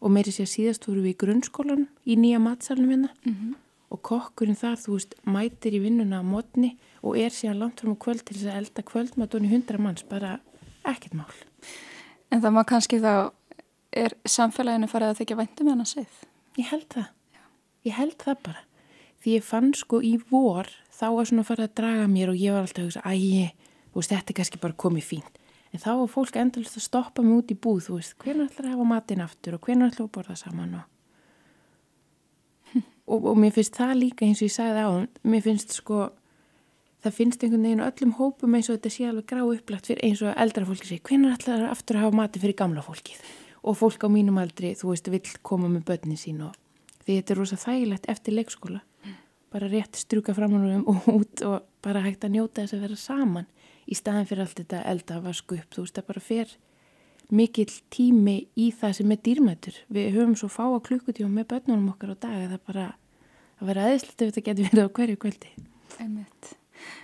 [0.00, 3.10] Og mér er sér síðast voru við í grunnskólan í nýja matsalunum hérna.
[3.24, 3.54] Mm -hmm.
[3.90, 7.96] og kokkurinn þar þú veist mætir í vinnuna á mótni og er síðan langt fram
[7.98, 10.40] á kvöld til þess að elda kvöldmatónu hundra manns bara
[10.84, 11.34] ekkert mál.
[12.30, 13.32] En það má kannski þá
[13.92, 16.20] er samfélaginu farið að þykja væntum en að segð?
[16.58, 17.08] Ég held það.
[17.34, 17.42] Já.
[17.88, 18.62] Ég held það bara.
[19.20, 22.54] Því ég fann sko í vor þá var svona farið að draga mér og ég
[22.54, 25.42] var alltaf að hugsa æg, þú veist, þetta er kannski bara komið fínt.
[25.70, 28.70] En þá var fólk endalist að stoppa mig út í búð, þú veist, hvernig ætlar
[28.70, 30.86] að hafa matin aftur og hvernig ætlar að borða saman og...
[33.12, 34.90] og, og mér finnst það líka eins og ég sagði á
[35.30, 36.08] mér finnst sko
[37.04, 40.24] það finnst einhvern veginn öllum hópum eins og þetta sé alveg grá upplægt fyrir eins
[40.24, 43.22] og eldra fólki segi hvernig ætlar að aftur að hafa matin fyrir gamla fólkið
[43.62, 46.56] og fólk á mínum aldri, þú veist, vill koma með börnin sín og
[47.04, 48.80] því þetta er rosa þægilegt eftir leikskóla
[49.50, 50.54] bara rétt struka fram
[50.86, 53.48] og út og bara hægt að njóta þess að vera saman
[53.90, 56.52] í staðin fyrir allt þetta elda að vasku upp, þú veist, það bara fer
[57.30, 62.14] mikill tími í það sem er dýrmættur, við höfum svo fáa klukkutíma með börnunum okkar
[62.14, 62.86] á dag að það bara,
[63.58, 65.52] að vera aðeinslegt ef þetta getur verið á hverju kvöldi
[66.00, 66.54] Einmitt.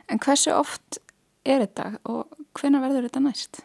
[0.09, 1.01] En hversu oft
[1.47, 3.61] er þetta og hvena verður þetta næst?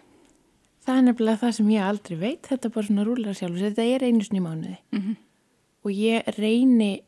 [0.82, 3.84] Það er nefnilega það sem ég aldrei veit, þetta er bara svona rúlar sjálf, þetta
[3.86, 5.18] er einu snið mánuði mm -hmm.
[5.86, 7.04] og ég reyni,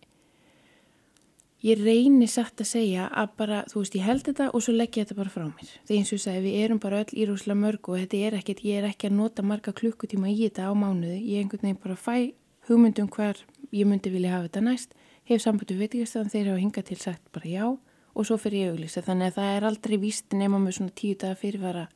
[1.64, 4.98] ég reyni satt að segja að bara, þú veist, ég held þetta og svo legg
[4.98, 5.70] ég þetta bara frá mér.
[5.88, 8.62] Þegar eins og ég segi, við erum bara öll írúslega mörg og þetta er ekkert,
[8.64, 11.20] ég er ekki að nota marga klukkutíma í þetta á mánuði.
[11.26, 12.34] Ég er einhvern veginn bara að fæ
[12.68, 13.38] hugmyndum hver
[13.72, 14.94] ég myndi vilja hafa þetta næst,
[15.26, 17.78] hef sambundu veitikastöðan ég hafa hingað til sagt bara já
[18.14, 19.02] og svo fyrir ég auglýsa.
[19.02, 21.88] Þannig að það er aldrei víst nema með svona tíu daga fyrirvara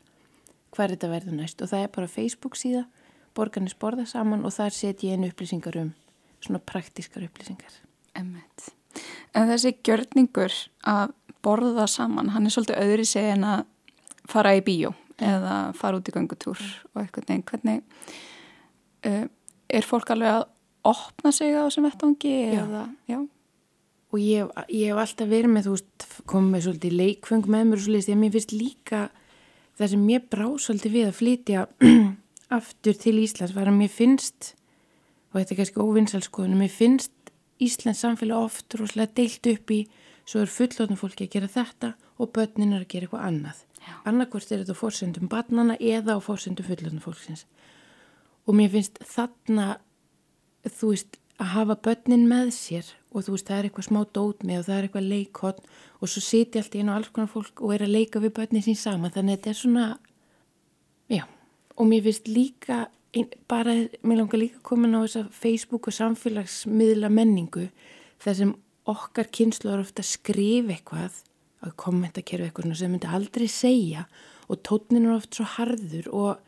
[0.77, 2.85] hver þetta verður næst og það er bara Facebook síða,
[3.37, 5.93] borgarnir sporða saman og þar set ég einu upplýsingar um
[6.43, 7.79] svona praktískar upplýsingar.
[8.17, 8.69] Emmett.
[9.35, 10.53] En þessi gjörningur
[10.87, 11.13] að
[11.45, 13.65] borða saman, hann er svolítið öðri segja en að
[14.27, 16.61] fara í bíó eða fara út í gangutúr
[16.93, 17.45] og eitthvað neinn.
[17.47, 17.81] Hvernig
[19.07, 19.25] uh,
[19.69, 20.45] er fólk alveg að
[20.87, 22.35] opna sig á þessum vettvangi?
[22.53, 22.61] Já.
[22.63, 23.19] Eða, já.
[24.07, 27.79] Og ég, ég hef alltaf verið með, þú veist, komið með svolítið leikfeng með mér
[27.79, 29.01] og svolítið, mér finnst líka
[29.77, 31.65] það sem mér brá svolítið við að flytja
[32.57, 34.53] aftur til Íslands var að mér finnst,
[35.31, 37.13] og þetta er kannski óvinnsalskoðunum, mér finnst
[37.63, 39.79] Íslands samfélag oft rosalega deilt upp í
[40.27, 43.63] svo er fullotnum fólki að gera þetta og börnin er að gera eitthvað annað.
[44.07, 47.45] Annarkvort er þetta á fórsendum barnana eða á fórsendum fullotnum fólksins.
[48.47, 49.77] Og mér finnst þarna,
[50.67, 54.43] þú veist, að hafa börnin með sér og þú veist, það er eitthvað smá dót
[54.45, 55.63] með og það er eitthvað leikot
[56.02, 58.65] og svo siti allt í einu alls konar fólk og er að leika við börnin
[58.65, 59.13] sín saman.
[59.13, 59.86] Þannig að þetta er svona,
[61.13, 61.23] já,
[61.78, 62.80] og mér finnst líka
[63.50, 63.73] bara,
[64.04, 67.69] mér langar líka að koma á þess að Facebook og samfélagsmiðla menningu
[68.23, 68.54] þar sem
[68.88, 71.21] okkar kynslu er ofta að skrifa eitthvað
[71.65, 74.06] að kommentakerfi eitthvað sem myndi aldrei segja
[74.47, 76.46] og tónin er oft svo harður og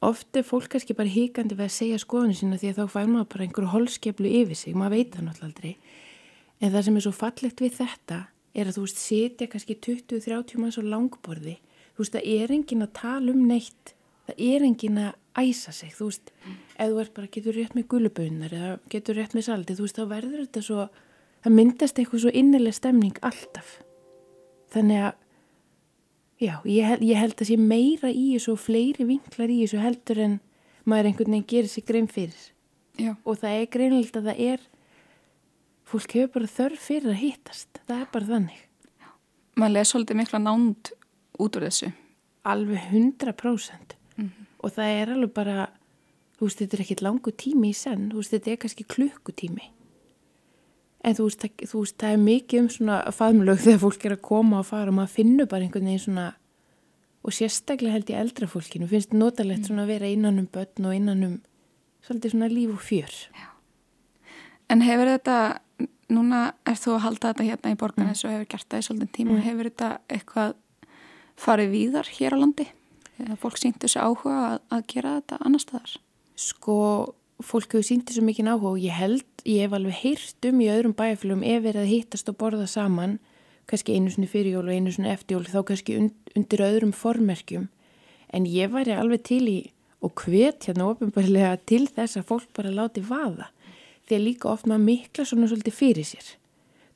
[0.00, 3.08] oft er fólk kannski bara híkandi við að segja skoðinu sína því að þá fær
[3.10, 5.72] maður bara einhverju holskeplu yfir sig, maður veit það náttúrulega aldrei.
[6.60, 8.20] En það sem er svo fallegt við þetta
[8.54, 11.56] er að þú veist, setja kannski 20-30 manns á langborði.
[11.94, 13.94] Þú veist, það er engin að tala um neitt.
[14.30, 16.32] Það er engin að æsa sig, þú veist,
[16.74, 20.00] ef þú ert bara getur rétt með gulubaunar eða getur rétt með saldi, þú veist,
[20.00, 20.88] þá verður þetta svo
[21.44, 23.76] það myndast eitthvað svo innileg stemning alltaf.
[24.74, 25.19] Þannig að
[26.40, 29.82] já, ég held, ég held að sé meira í þessu og fleiri vinklar í þessu
[29.82, 30.38] heldur en
[30.88, 32.52] maður einhvern veginn gerir sig grein fyrir
[32.98, 33.14] já.
[33.24, 34.66] og það er greinilegt að það er
[35.90, 39.10] fólk hefur bara þörf fyrir að hittast það er bara þannig já.
[39.60, 40.92] maður leði svolítið mikla nánd
[41.40, 41.90] út úr þessu
[42.50, 44.48] alveg 100% mm -hmm.
[44.58, 45.68] og það er alveg bara
[46.38, 49.70] þú veist, þetta er ekkit langu tími í senn þú veist, þetta er kannski klukkutími
[51.04, 54.14] en þú veist, það, þú veist, það er mikið um svona faðmlög þegar fólk er
[54.16, 56.26] að koma og fara og maður finnur bara einhvern veginn svona
[57.20, 60.96] og sérstaklega held ég eldra fólkinu finnst notalegt svona að vera innan um börn og
[60.96, 61.38] innan um
[62.06, 63.46] svolítið svona líf og fjör Já.
[64.70, 65.38] En hefur þetta
[66.10, 68.26] núna er þú að halda þetta hérna í borgarnes mm.
[68.28, 69.46] og hefur gert það í svolítið tíma mm.
[69.46, 70.54] hefur þetta eitthvað
[71.40, 72.66] farið víðar hér á landi?
[73.20, 75.96] eða fólk sýndi þessu áhuga að, að gera þetta annar staðar?
[76.40, 76.76] Sko,
[77.46, 80.70] fólk hefur sýndið svo mikið áhuga og ég held, ég hef alveg heyrt um í
[80.72, 83.18] öðrum bæjarflugum ef verið að hittast og borða saman,
[83.70, 87.68] kannski einu svona fyrirjól og einu svona eftirjól, þá kannski undir öðrum formerkjum.
[88.34, 89.58] En ég væri alveg til í
[90.00, 93.50] og hvet hérna ofinbarlega til þess að fólk bara láti vaða.
[94.08, 96.36] Því að líka oft maður mikla svona svolítið fyrir sér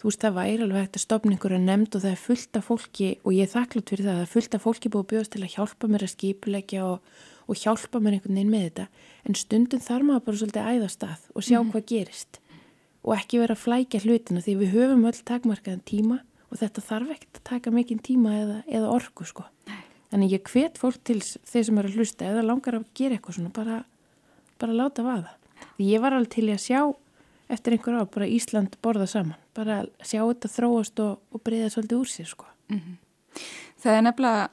[0.04, 2.66] þú veist það væri alveg hægt að stopna einhverja nefnd og það er fullt af
[2.68, 5.40] fólki og ég er þakklátt fyrir það, er fullt af fólki búið að bjóðast til
[5.40, 7.14] að hjálpa mér að skipulegja og,
[7.46, 8.86] og hjálpa mér einhvern veginn með þetta
[9.24, 11.70] en stundum þarf maður bara svolítið að æða stað og sjá mm.
[11.72, 12.40] hvað gerist
[13.04, 17.14] og ekki vera að flækja hlutina því við höfum öll takmarkaðan tíma og þetta þarf
[17.16, 19.44] ekkert að taka mikinn tíma eða, eða orku sko.
[20.14, 23.40] Þannig ég hvet fólk til þeir sem eru að hlusta eða langar að gera eitthvað
[23.40, 23.80] svona bara,
[24.62, 25.32] bara láta vaða.
[25.74, 26.80] Því ég var alveg til að sjá
[27.48, 32.00] eftir einhver ár bara Ísland borða saman bara sjá þetta þróast og, og breyða svolítið
[32.00, 32.96] úr sér sko mm -hmm.
[33.82, 34.48] Það er nefnilega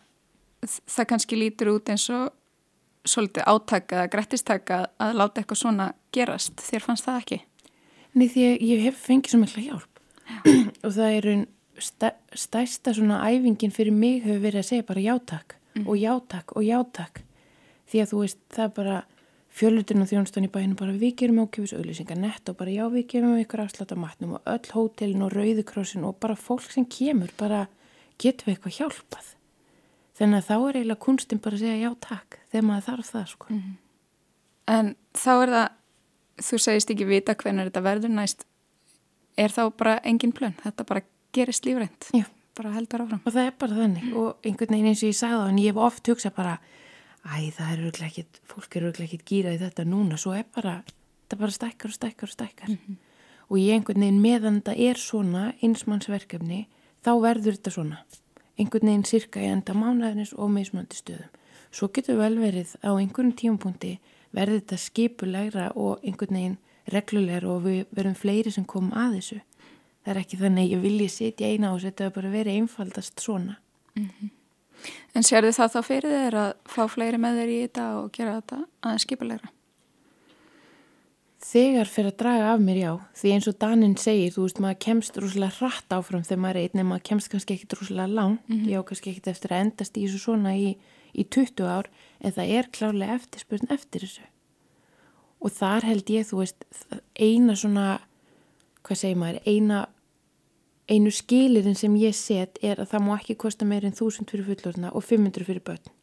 [0.95, 2.33] það kannski lítur út eins og
[3.07, 6.61] svolítið átaka grættistaka að láta eitthvað svona gerast.
[6.61, 7.39] Þér fannst það ekki?
[8.11, 10.01] Nei því að ég hef fengið svo mikla hjálp.
[10.85, 11.47] Og það er einn
[11.81, 16.65] stærsta svona æfingin fyrir mig hefur verið að segja bara játak mm og játak og
[16.67, 17.21] játak.
[17.87, 18.95] Því að þú veist það bara
[19.55, 23.07] fjölutinn og þjónustan í bæinu bara við gerum ákjöfis auðlýsingar nett og bara já við
[23.13, 27.31] gefum ykkur afslátt á matnum og öll hótelin og rauðukrossin og bara fólk sem kemur
[27.39, 27.65] bara
[28.21, 29.31] getum við eitthvað hjálpað
[30.21, 33.27] þannig að þá er eiginlega kunstin bara að segja já takk þegar maður þarf það
[33.33, 33.47] sko.
[33.49, 33.77] mm -hmm.
[34.71, 35.69] En þá er það
[36.41, 38.45] þú segist ekki vita hvernig þetta verður næst.
[39.37, 40.55] Er þá bara engin plön?
[40.63, 41.01] Þetta bara
[41.33, 42.11] gerist lífrænt.
[42.57, 43.21] Bara heldur áfram.
[43.25, 44.15] Og það er bara þannig.
[44.15, 46.57] Og einhvern veginn eins og ég sagði á en ég hef oft hugsað bara
[47.21, 50.47] æ það er auðvitað ekkit, fólk er auðvitað ekkit gýrað í þetta núna, svo er
[50.55, 50.81] bara,
[51.23, 52.69] þetta bara stækkar og stækkar og stækkar.
[52.69, 52.97] Mm -hmm.
[53.49, 56.67] og ég einhvern veginn meðan þetta er svona einsmannsverkefni,
[57.05, 57.97] þá verður þetta svona,
[58.59, 61.29] einhvern veginn cirka í enda mánuðinins og meðsmöndi stöðum.
[61.71, 63.99] Svo getur vel verið á einhvern tímapunkti
[64.35, 66.59] verður þetta skipulegra og einhvern veginn
[66.91, 69.41] reglulegra og við verðum fleiri sem komum að þessu.
[70.03, 73.59] það er ekki þannig ég vilji sitja eina og þetta er bara verið einfaldast svona
[73.95, 74.29] mm -hmm.
[75.13, 78.11] En sér þið það þá fyrir þeir að fá fleiri með þeir í þetta og
[78.11, 79.49] gera þetta aðeins skipulegra?
[81.41, 84.79] Þegar fyrir að draga af mér já, því eins og Danin segir, þú veist, maður
[84.85, 88.35] kemst rúslega hratt áfram þegar maður er einn, en maður kemst kannski ekkit rúslega lang,
[88.45, 88.69] mm -hmm.
[88.69, 90.75] já, kannski ekkit eftir að endast í þessu svona í,
[91.17, 91.89] í 20 ár,
[92.21, 94.21] en það er klárlega eftirspurn eftir þessu.
[95.41, 96.65] Og þar held ég, þú veist,
[97.15, 98.01] eina svona,
[98.83, 99.87] hvað segir maður, eina,
[100.87, 104.45] einu skilirinn sem ég set er að það má ekki kosta meir en 1000 fyrir
[104.45, 106.00] fullorðna og 500 fyrir börn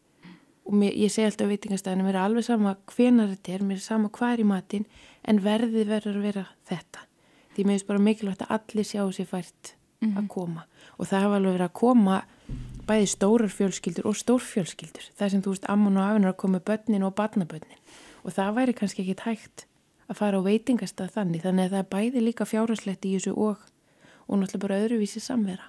[0.68, 3.80] og mér, ég segi alltaf á veitingastæðinu, mér er alveg sama hvenar þetta er, mér
[3.80, 4.88] er sama hvað er í matin
[5.24, 7.04] en verði verður að vera þetta
[7.54, 10.16] því mér finnst bara mikilvægt að allir sjá sér fært mm -hmm.
[10.16, 10.28] að mhm.
[10.28, 10.66] koma
[10.98, 12.22] og það hafa alveg verið að koma
[12.88, 17.02] bæði stórar fjölskyldur og stórfjölskyldur það sem þú veist, ammun og afinar að koma börnin
[17.02, 17.82] og barnabörnin
[18.24, 19.66] og það væri kannski ekki tægt
[20.08, 23.60] að fara á veitingastæð þannig þannig að það er bæði líka fjárhagslegt í þessu og,
[24.28, 25.68] og náttúrulega bara öðruvísi samvera.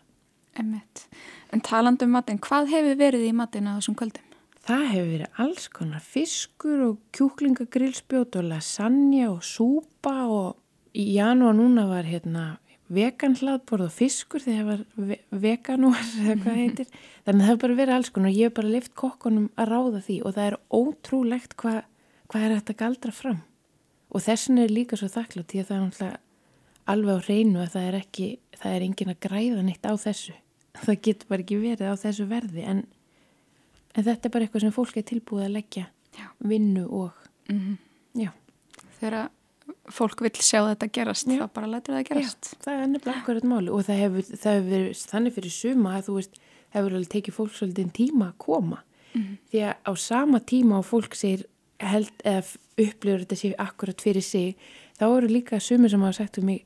[0.59, 4.28] En talandum matin, hvað hefur verið í matina þessum kvöldum?
[4.65, 11.55] Það hefur verið alls konar fiskur og kjúklingagrillspjót og lasagna og súpa og í janúar
[11.57, 12.47] núna var hérna
[12.89, 16.89] veganhlaðborð og fiskur þegar það var veganúar eða hvað heitir.
[17.25, 19.69] Þannig að það hefur bara verið alls konar og ég hef bara lift kokkonum að
[19.69, 21.79] ráða því og það er ótrúlegt hvað
[22.29, 23.39] hva er þetta galdra fram.
[24.09, 26.19] Og þessin er líka svo þakklátt því að það er
[26.89, 30.35] alveg á reynu að það er ekki, það er engin að græða neitt á þessu.
[30.85, 32.83] Það getur bara ekki verið á þessu verði en
[33.99, 35.85] En þetta er bara eitthvað sem fólk er tilbúið að leggja
[36.15, 36.27] já.
[36.39, 37.11] vinnu og
[37.49, 37.77] mm -hmm.
[38.23, 38.31] já.
[38.99, 39.29] Þegar
[39.93, 41.41] fólk vil sjá þetta gerast, já.
[41.41, 42.51] þá bara lætur það gerast.
[42.53, 46.05] Já, það er nefnilega akkurat máli og það hefur, það hefur þannig fyrir suma að
[46.07, 48.83] þú veist, hefur alveg tekið fólk svolítið tíma að koma.
[49.13, 49.37] Mm -hmm.
[49.51, 51.45] Því að á sama tíma á fólk sér
[51.79, 52.43] held eða
[52.77, 54.55] upplifur þetta sér akkurat fyrir sig,
[54.99, 56.63] þá eru líka sumir sem hafa sagt um mig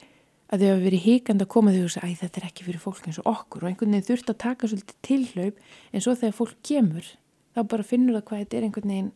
[0.53, 2.83] að þau hafa verið híkand að koma þau og segja, æ þetta er ekki fyrir
[2.83, 5.55] fólk eins og okkur og einhvern veginn þurft að taka svolítið tilhlaup
[5.91, 7.05] en svo þegar fólk kemur
[7.53, 9.11] þá bara finnur það hvað þetta er einhvern veginn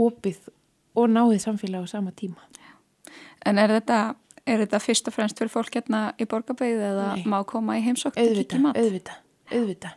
[0.00, 0.48] opið
[0.98, 2.46] og náðið samfélag á sama tíma.
[3.46, 3.98] En er þetta,
[4.44, 7.24] er þetta fyrst og fremst fyrir fólk hérna í borgarbeiðu eða Nei.
[7.30, 8.76] má koma í heimsókt til kíkjumat?
[8.76, 9.22] Auðvitað,
[9.54, 9.96] auðvitað.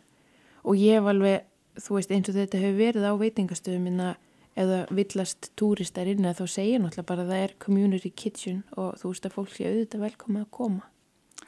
[0.64, 1.44] Og ég hef alveg,
[1.84, 4.14] þú veist eins og þetta hefur verið á veitingastöðum minna
[4.54, 8.94] eða villast túristar inn að þá segja náttúrulega bara að það er community kitchen og
[9.00, 10.90] þú veist að fólk sé auðvitað velkomið að koma.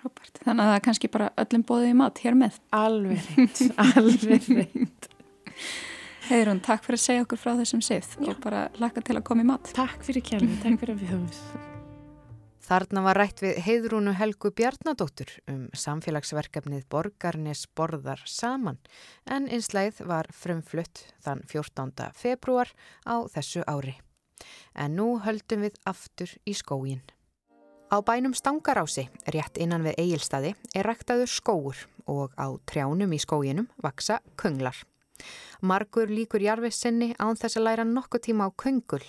[0.03, 2.59] Robert, þannig að það er kannski bara öllum bóðið í mat hér með.
[2.77, 5.09] Alveg reynd, alveg reynd.
[6.27, 9.45] Heiðrún, takk fyrir að segja okkur frá þessum sið og bara laka til að koma
[9.45, 9.69] í mat.
[9.77, 11.75] Takk fyrir kjærlega, takk fyrir að við höfum.
[12.67, 18.81] Þarna var rætt við Heiðrúnu Helgu Bjarnadóttur um samfélagsverkefnið Borgarnes borðar saman
[19.31, 21.95] en einslæð var frumflutt þann 14.
[22.19, 22.75] februar
[23.07, 23.95] á þessu ári.
[24.75, 27.07] En nú höldum við aftur í skógin.
[27.87, 33.71] Á bænum Stangarási, rétt innan við Egilstaði, er ræktaður skóur og á trjánum í skóginum
[33.79, 34.83] vaksa könglar.
[35.61, 39.03] Margur líkur jarfisinni án þess að læra nokkuð tíma á köngul,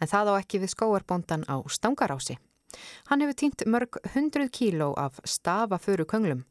[0.00, 2.38] en það á ekki við skóarbóndan á stangarási.
[3.08, 6.44] Hann hefur týnt mörg hundruð kíló af stafaföru könglum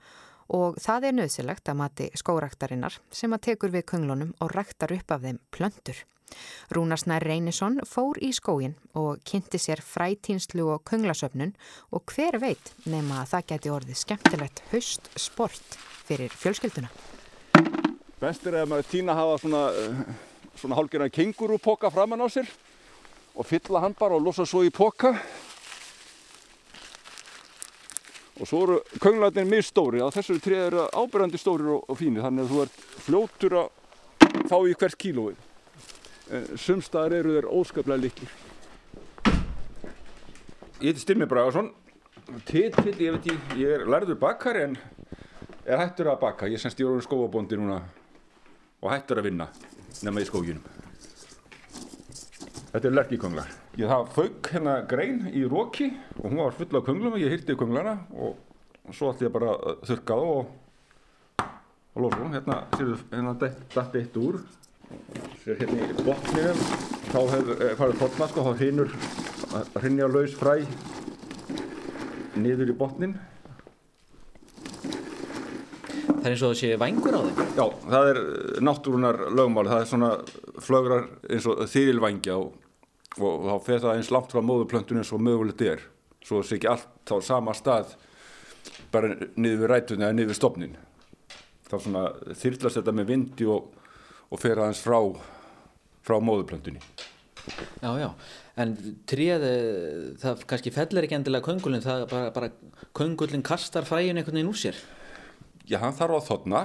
[0.56, 5.16] og það er nöðsilegt að mati skóraktarinnar sem að tekur við könglunum og ræktar upp
[5.16, 6.04] af þeim plöndur.
[6.74, 11.54] Rúnarsnær Reynisson fór í skógin og kynnti sér frætínslu og könglasöfnun
[11.92, 16.90] og hver veit nema að það geti orðið skemmtilegt haust sport fyrir fjölskylduna.
[18.26, 19.98] Best er að maður týna að hafa svona, eh,
[20.58, 22.48] svona hálfgerðan kengurúpoka framann á sér
[23.38, 25.12] og fylla hann bara og losa svo í poka.
[28.42, 32.26] Og svo eru könglarnir mjög stóri, á þessari treð eru ábyrgandi stóri og, og fínir
[32.26, 33.70] þannig að þú ert fljótur að
[34.50, 35.38] fá í hvert kílóið.
[36.58, 38.32] Sumstaðar eru þeir óskaplega likir.
[40.82, 41.70] Ég heiti Styrmi Bragarsson,
[42.50, 44.80] titill, ég veit ég, ég er lærður bakkar en
[45.62, 46.50] er hættur að bakka.
[46.50, 47.84] Ég er semst í orðun skóabóndi núna
[48.82, 49.48] og hættur að vinna
[50.06, 50.66] nema í skóginum.
[52.74, 53.52] Þetta er lerkikonglar.
[53.80, 57.32] Ég það fauk hérna grein í róki og hún var full af konglum og ég
[57.32, 58.36] hýrti konglana og
[58.92, 60.50] svo ætti ég bara að þurka það og,
[61.96, 62.34] og hún.
[62.36, 64.42] Hérna séu hérna dætt eitt úr.
[65.46, 66.52] Sér hérna í botninu
[67.16, 68.92] þá hefur eh, farið tóttmask og þá hrinur
[69.56, 70.58] að hrinja laus fræ
[72.36, 73.16] niður í botnin
[76.26, 77.50] Það er eins og það sé vangur á þeim?
[77.54, 78.20] Já, það er
[78.66, 80.08] náttúrunar lögmál, það er svona
[80.66, 82.56] flögrar eins og þýrilvængja og,
[83.20, 85.84] og þá fer það eins langt frá móðuplöntunum eins og mögulegt er.
[86.26, 87.94] Svo sé ekki allt á sama stað
[88.90, 90.74] bara niður við rætunni eða niður við stopnin.
[91.70, 92.04] Þá svona
[92.42, 93.70] þýrlast þetta með vindi og,
[94.34, 94.98] og fer aðeins frá,
[96.10, 96.82] frá móðuplöntunni.
[97.86, 98.10] Já, já,
[98.66, 99.50] en tríð,
[100.26, 102.54] það kannski fellir ekki endilega köngulinn, það bara, bara
[102.98, 104.86] köngulinn kastar fræin einhvern veginn úr sér.
[105.66, 106.60] Já, hann þarf að þotna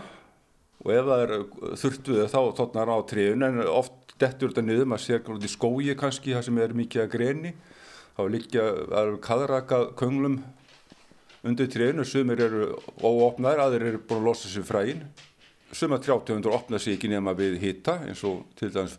[0.80, 1.34] og ef það er
[1.80, 6.34] þurftuð þá þotnar á tríun en oft dettur þetta niður, maður sér í skói kannski,
[6.36, 7.52] það sem er mikið að greni,
[8.16, 8.66] þá er líka
[9.00, 10.38] að kaðraka könglum
[11.48, 12.68] undir tríun og sumir eru
[13.00, 15.04] óopnaðir, aðrir eru búin að losa sér fræin.
[15.72, 18.98] Sumar trjátegundur opna sér ekki nema við hita eins og til dæmis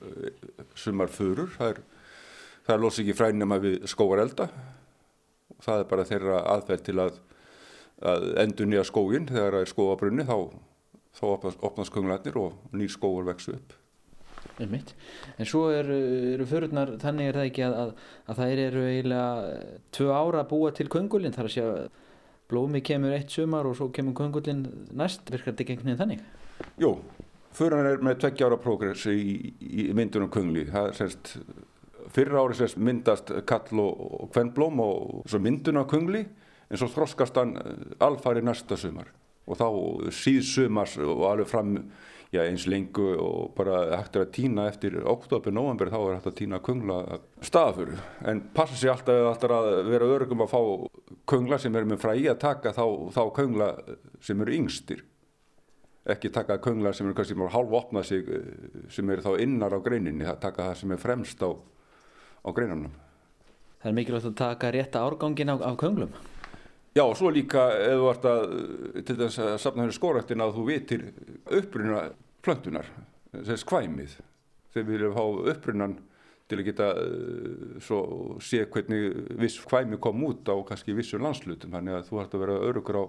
[0.79, 1.81] sumar förur, það er
[2.65, 4.47] það losa ekki fræn nema við skóarelda
[5.51, 7.19] og það er bara þeirra aðferð til að,
[8.01, 10.35] að endur nýja skógin þegar það er skóabrunni þá,
[11.17, 11.23] þá
[11.67, 13.77] opnast, könglarnir og nýr skóur vexu upp.
[14.61, 14.93] Einmitt.
[15.41, 15.97] En svo eru,
[16.33, 17.91] eru förurnar, þannig er það ekki að, að,
[18.27, 19.57] að það eru eiginlega
[19.97, 21.35] tvö ára að búa til köngulinn.
[21.35, 21.81] Þar að að
[22.51, 24.65] blómi kemur eitt sumar og svo kemur köngulinn
[24.97, 26.23] næst, virkar þetta ekki einhvern veginn þannig?
[26.81, 26.93] Jú,
[27.57, 31.35] förurnar er með tveggja ára progress í, í myndunum köngli, það er semst
[32.11, 36.25] fyrra ári sérst myndast kall og, og kvennblóm og svo myndun á kungli
[36.71, 39.11] en svo þroskast hann eh, alfari næsta sumar
[39.49, 39.67] og þá
[40.15, 41.75] síð sumars og alveg fram
[42.31, 46.29] já, eins lengu og bara hægt er að týna eftir oktober, november þá er hægt
[46.31, 46.99] að týna kungla
[47.43, 47.97] staðafuru
[48.31, 50.61] en passa sér alltaf, alltaf að vera örgum að fá
[51.33, 52.85] kungla sem er með fræði að taka þá,
[53.17, 53.71] þá kungla
[54.23, 55.03] sem eru yngstir
[56.11, 58.47] ekki taka kungla sem eru kannski hálf opnað sig eh,
[58.89, 61.49] sem eru þá innar á greininni, taka það sem er fremst á
[62.41, 62.93] á greinunum.
[63.81, 66.13] Það er mikilvægt að taka rétta árgangin af, af könglum.
[66.91, 68.41] Já, og svo líka ef þú vart að
[69.07, 71.03] til þess að sapna henni skórættin að þú vitir
[71.47, 72.01] uppruna
[72.43, 72.87] plöntunar,
[73.31, 74.15] þess kvæmið.
[74.73, 75.93] Þegar við viljum fá upprunan
[76.51, 77.99] til að geta uh, svo
[78.43, 82.43] sé hvernig viss kvæmi kom út á kannski vissum landslutum, þannig að þú hægt að
[82.43, 83.05] vera örugur á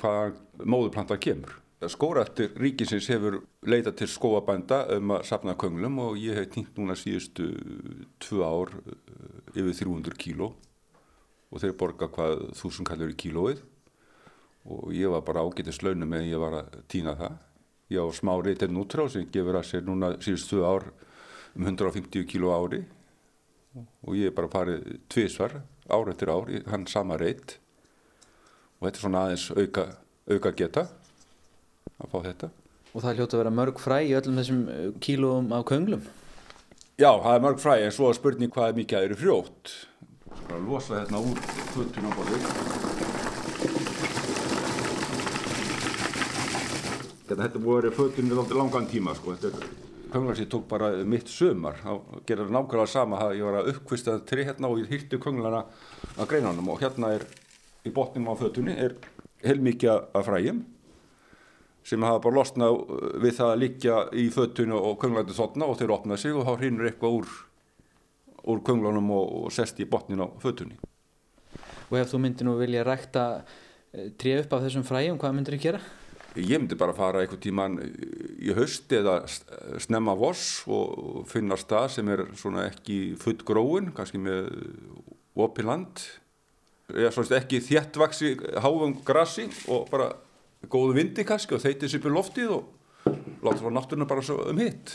[0.00, 0.30] hvaða
[0.64, 1.58] móðuplanta kemur.
[1.92, 6.96] Skórættir ríkisins hefur leitað til skóabænda um að sapna könglum og ég hef týnt núna
[6.98, 7.52] síðustu
[8.24, 10.54] tvö ár eh, yfir 300 kíló
[11.48, 13.62] og þeir borga hvað þúsund kallur í kílóið
[14.68, 17.38] og ég var bara ágætið slaunum með ég var að týna það.
[17.88, 20.90] Ég á smá reytið nútrá sem gefur að sér núna síðust tvö ár
[21.56, 22.82] um 150 kíló ári
[23.78, 27.56] og ég er bara farið tvísvar ár eftir ár í hann sama reyt
[28.78, 29.86] og þetta er svona aðeins auka,
[30.28, 30.86] auka geta
[31.98, 32.50] að fá þetta.
[32.94, 36.04] Og það hljóta að vera mörg fræ í öllum þessum uh, kílóum af könglum?
[36.98, 39.74] Já, það er mörg fræ en svo er spurning hvað er mikið að eru frjótt.
[40.48, 41.42] Að losa þetta úr
[41.74, 42.46] fötun á borðið.
[47.28, 49.36] Þetta hætti búið að vera fötun við langan tíma sko.
[49.42, 51.76] Sem tók bara mitt sömar.
[51.82, 55.20] Það gerir nákvæmlega sama að ég var að uppkvista þetta tri hérna og ég hýrti
[55.20, 55.66] könglarna
[56.16, 57.28] að greinanum og hérna er
[57.84, 58.96] í botnum á fötunni er
[59.44, 60.64] heilmikið af fræjum
[61.88, 62.80] sem hafa bara losnað
[63.22, 66.52] við það að liggja í föttunum og könglæti þotna og þeir opnaði sig og þá
[66.60, 67.30] hrinur eitthvað úr,
[68.48, 70.78] úr könglunum og, og sest í botnin á föttunni.
[71.88, 73.24] Og ef þú myndir nú vilja rækta
[73.92, 75.82] eh, trið upp af þessum fræjum, hvað myndir þú gera?
[76.38, 77.78] Ég myndi bara fara eitthvað tíman
[78.38, 79.22] í höst eða
[79.80, 84.50] snemma voss og finna stað sem er svona ekki full gróin, kannski með
[85.38, 86.04] opiland,
[86.92, 90.12] eða svona ekki þjættvaksi háfum grassi og bara
[90.70, 94.94] góðu vindi kannski og þeitið sér byrju loftið og láta frá náttúruna bara um hitt.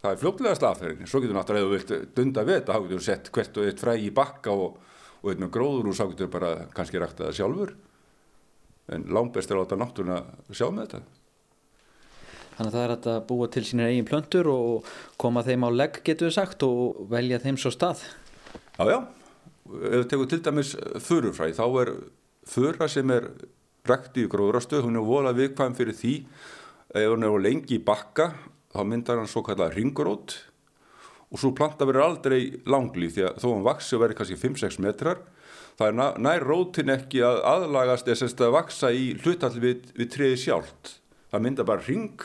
[0.00, 1.08] Það er fljóklega staðferðin.
[1.10, 3.68] Svo getur náttúrulega, ef þú vilt dunda við þetta, þá getur þú sett hvert og
[3.68, 4.76] eitt fræ í bakka og,
[5.20, 7.72] og eitt með gróður og þá getur þú bara kannski rækta það sjálfur.
[8.96, 11.02] En langbest er að láta náttúruna sjá með þetta.
[12.56, 14.88] Þannig að það er að búa til sínir eigin plöntur og
[15.20, 18.02] koma þeim á legg, getur við sagt, og velja þeim svo stað.
[18.76, 18.98] Já, já.
[19.70, 20.72] Ef þú tekur til dæmis
[21.04, 21.92] förufræ, þá er
[22.48, 23.28] föra sem er
[23.88, 26.14] rækti í gróðrastöð, hún er volað viðkvæm fyrir því
[27.00, 28.30] ef hún er lengi í bakka
[28.70, 30.36] þá myndar hann svo kallað ringurót
[31.30, 32.40] og svo planta verður aldrei
[32.70, 35.22] langlýf því að þó hann vaksi og verður kannski 5-6 metrar
[35.78, 40.10] það er nær rótin ekki að aðlagast eða semst að vaksa í hlutall við, við
[40.12, 40.96] treði sjálft.
[41.32, 42.24] Það myndar bara ring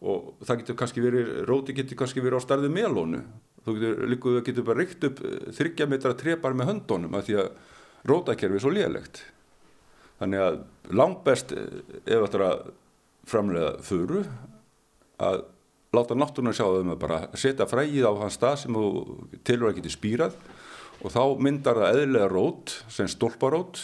[0.00, 3.20] og það getur kannski verið, róti getur kannski verið á starðu melónu.
[3.62, 5.20] Þú getur, líka, getur bara rykt upp
[5.54, 7.50] 30 metra trepar með höndunum að því að
[8.08, 9.22] rótakerfi er svo lélægt
[10.20, 10.58] Þannig að
[11.00, 12.62] langt best eh, ef þetta er að
[13.30, 14.24] framlega furu
[15.20, 15.42] að
[15.96, 17.20] láta náttúrulega sjá þau með bara.
[17.34, 20.36] Setja frægið á hans stað sem þú að geti spýrað
[21.00, 23.80] og þá myndar það eðlega rót sem stólparót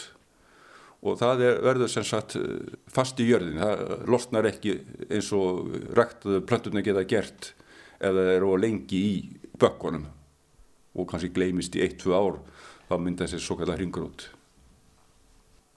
[1.07, 4.77] og það er, verður sem sagt eh, fast í jörðin, það losnar ekki
[5.09, 7.51] eins og ræktaðu plöntunni geta gert
[7.97, 9.13] það eru lengi í
[9.57, 10.07] bökkunum
[10.97, 12.39] og kannski gleimist í 1-2 ár
[12.89, 14.29] þá myndar þessi svo kallar hringrót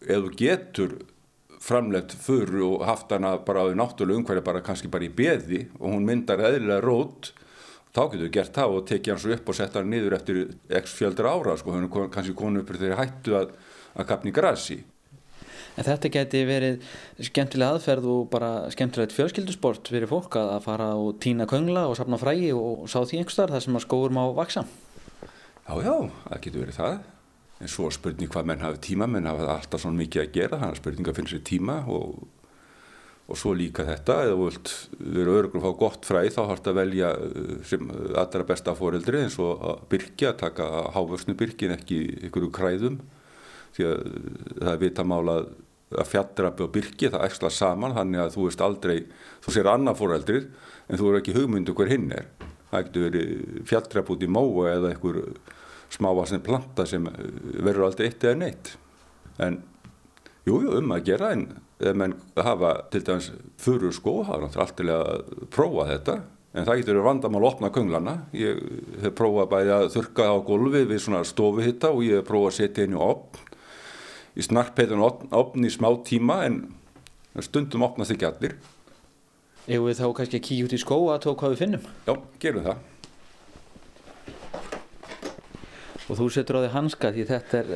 [0.01, 0.97] ef þú getur
[1.61, 5.67] framlegt fyrir og haft hana bara á því náttúrulega umhverju bara kannski bara í beði
[5.79, 7.33] og hún myndar eðlilega rót
[7.95, 10.41] þá getur við gert það og tekið hann svo upp og setja hann niður eftir
[10.81, 13.53] x fjöldra ára sko, hann er kannski konu uppur þegar hættu að,
[13.99, 14.81] að kapni grasi.
[15.79, 16.89] En þetta geti verið
[17.29, 22.19] skemmtilega aðferð og bara skemmtilegt fjölskyldusport fyrir fólk að fara og týna köngla og sapna
[22.21, 24.67] frægi og sá því einhverstaðar þar sem að skóur má vaksa.
[25.71, 25.95] Já, já,
[26.27, 27.01] það getur verið það.
[27.61, 30.77] En svo spurning hvað menn hafi tíma, menn hafi alltaf svona mikið að gera, þannig
[30.77, 32.23] að spurninga finnst sér tíma og
[33.31, 36.79] og svo líka þetta, eða vilt vera öruglega að fá gott fræð þá harft að
[36.81, 42.49] velja uh, sem allra besta foreldri eins og að byrkja, taka hávörsnu byrkin ekki ykkur
[42.49, 42.99] úr kræðum.
[43.77, 44.25] Því að uh,
[44.57, 45.37] það er vitamála
[45.91, 47.95] að fjaldrapi og byrki það eksla saman.
[47.95, 48.97] Þannig að þú veist aldrei
[49.47, 50.51] þú sér annað foreldrið
[50.91, 52.29] en þú er ekki hugmyndu hver hinn er.
[52.71, 55.23] Það getur verið fjaldrapi út í móa eða einhver
[55.91, 57.19] smávarsni planta sem uh,
[57.61, 58.75] verður aldrei eitt eða neitt.
[59.41, 59.61] En
[60.49, 61.47] jújú um að gera en
[61.81, 63.31] ef menn hafa til dæmis
[63.61, 66.17] fyrir skó, hafa náttúrulega alltilega að prófa þetta.
[66.51, 68.17] En það getur vandamál að opna könglana.
[68.35, 68.59] Ég
[69.05, 72.57] hef prófað bæði að þurka á gólfi við svona stofuhitta og ég hef prófað að
[72.59, 73.47] setja henni opn
[74.39, 76.61] í snarpeitin opn í smá tíma en
[77.43, 78.57] stundum opnast ekki allir.
[79.71, 81.91] Eða þá kannski að kíkja út í skó að tók hvað við finnum?
[82.09, 82.87] Já, gerum það
[86.11, 87.69] Og þú setur á því hanska því þetta er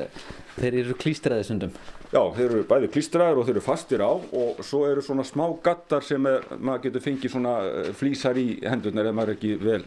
[0.59, 1.77] þeir eru klístraði sundum
[2.15, 5.49] Já, þeir eru bæði klístraðir og þeir eru fastir á og svo eru svona smá
[5.65, 9.57] gattar sem er, maður getur fengið svona eh, flýsar í hendurnar ef maður er ekki
[9.59, 9.81] vel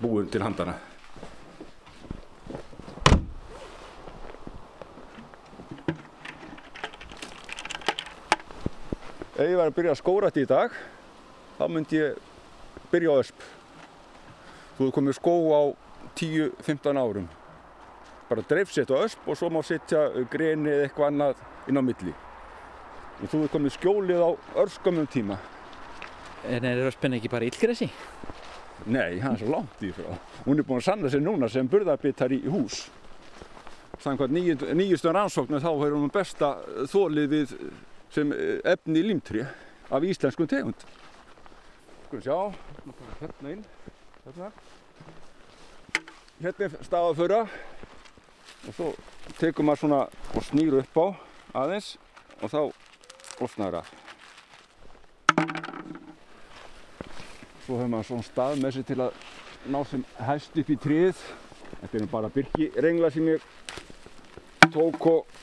[0.00, 0.74] búin til handana.
[9.36, 10.74] Ef ég var að byrja að skóra þetta í dag,
[11.60, 12.18] þá myndi ég
[12.90, 13.46] byrja á ösp.
[14.74, 15.62] Þú hefur komið skó á
[16.18, 17.30] 10-15 árum.
[18.32, 22.12] Bara dreifsett á ösp og svo má setja greni eða eitthvað annað inn á milli.
[23.20, 24.30] Og þú er komið skjólið á
[24.62, 25.36] örskamum tíma.
[26.48, 27.90] En er öspin ekki bara illgresi?
[28.86, 30.08] Nei, það er svo langt í frá.
[30.46, 32.86] Hún er búin að sanna sig núna sem burðarbittar í hús.
[34.00, 36.54] Þannig að nýjustum rannsóknu þá er hún besta
[36.88, 37.54] þólið við
[38.16, 38.32] sem
[38.64, 39.44] efni límtri
[39.92, 40.88] af íslenskum tegund.
[42.06, 42.96] Skoðum sjá.
[43.20, 43.68] Hérna inn.
[44.24, 44.50] Hérna.
[46.40, 47.44] Hérna er stafaföra
[48.68, 48.88] og svo
[49.40, 50.00] tekum maður svona
[50.36, 51.06] og snýru upp á
[51.62, 51.96] aðeins
[52.42, 52.60] og þá
[53.40, 53.90] losnar það.
[57.62, 59.26] Svo hefur maður svona stað með sér til að
[59.72, 61.26] ná sem hæst upp í tríð
[61.80, 63.50] þetta er bara byrkirengla sem ég
[64.72, 65.36] tók og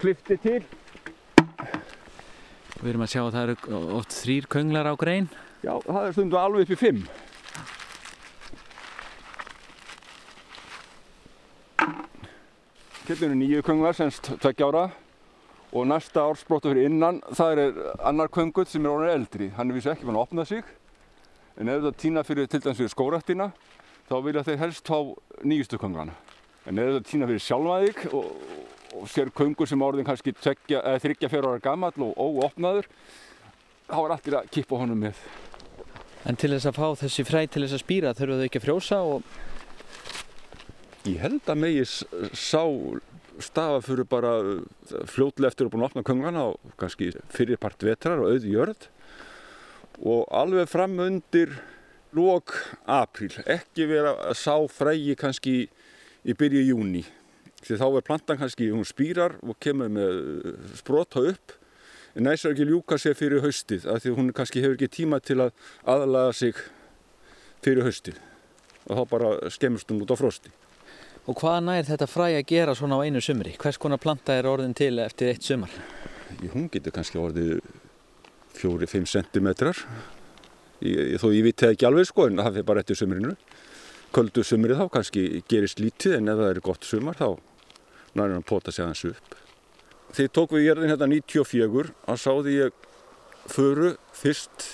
[0.00, 0.60] klifti til.
[2.82, 5.28] Við erum að sjá að það eru oft þrýr könglar á grein.
[5.62, 7.04] Já, það er stundu alveg upp í fimm
[13.12, 14.86] Hérna eru nýju könglar semst tveggjára
[15.76, 17.74] og næsta ársbróta fyrir innan það er
[18.08, 19.48] annar köngull sem er orðin eldri.
[19.52, 20.62] Hann er vissi ekki fann að opna sig.
[21.60, 23.50] En ef það týna fyrir til dæmis fyrir skóraktina
[24.08, 24.96] þá vilja þeir helst fá
[25.44, 26.16] nýjustu köngana
[26.64, 28.32] en ef það týna fyrir sjálfæðik og,
[28.96, 32.88] og sér köngur sem orðin kannski tveggja, þryggja fyrir ára gammal og óopnaður
[33.92, 35.20] þá er allir að kippa honum með.
[36.24, 38.70] En til þess að fá þessi fræ til þess að spýra þurfa þau ekki að
[38.70, 39.32] frjósa og
[41.02, 41.82] Ég held að megi
[42.38, 42.62] sá
[43.42, 44.60] stafa fyrir bara uh,
[45.10, 48.86] fljótlega eftir að búin að opna köngana og kannski fyrirpart vetrar og auði jörð.
[49.98, 51.56] Og alveg fram undir
[52.14, 52.54] lók
[52.86, 55.56] april, ekki vera að sá frægi kannski
[56.22, 57.02] í byrju júni
[57.62, 61.58] því þá er plantan kannski, hún spýrar og kemur með uh, sprota upp.
[62.14, 65.18] En næst er ekki ljúka sér fyrir haustið af því hún kannski hefur ekki tíma
[65.24, 66.58] til að aðlaga sig
[67.64, 68.18] fyrir haustið.
[68.86, 70.52] Og þá bara skemmist hún út á frosti
[71.30, 73.54] Og hvað nær þetta fræ að gera svona á einu sumri?
[73.62, 75.70] Hvers konar planta er orðin til eftir eitt sumar?
[76.50, 77.60] Hún getur kannski orðið
[78.58, 79.48] 4-5 cm
[80.82, 83.36] þó ég viti það ekki alveg sko en það fyrir bara eftir sumrinu
[84.12, 87.28] Köldu sumri þá kannski gerist lítið en ef það er gott sumar þá
[88.18, 89.38] nærður hann pota sig aðeins upp
[90.12, 92.88] Þegar tók við jörðin hérna 94 þá sáði ég
[93.48, 94.66] föru fyrst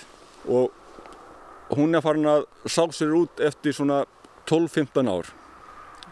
[0.48, 0.72] og
[1.76, 4.00] hún er farin að sá sér út eftir svona
[4.48, 5.30] 12-15 ár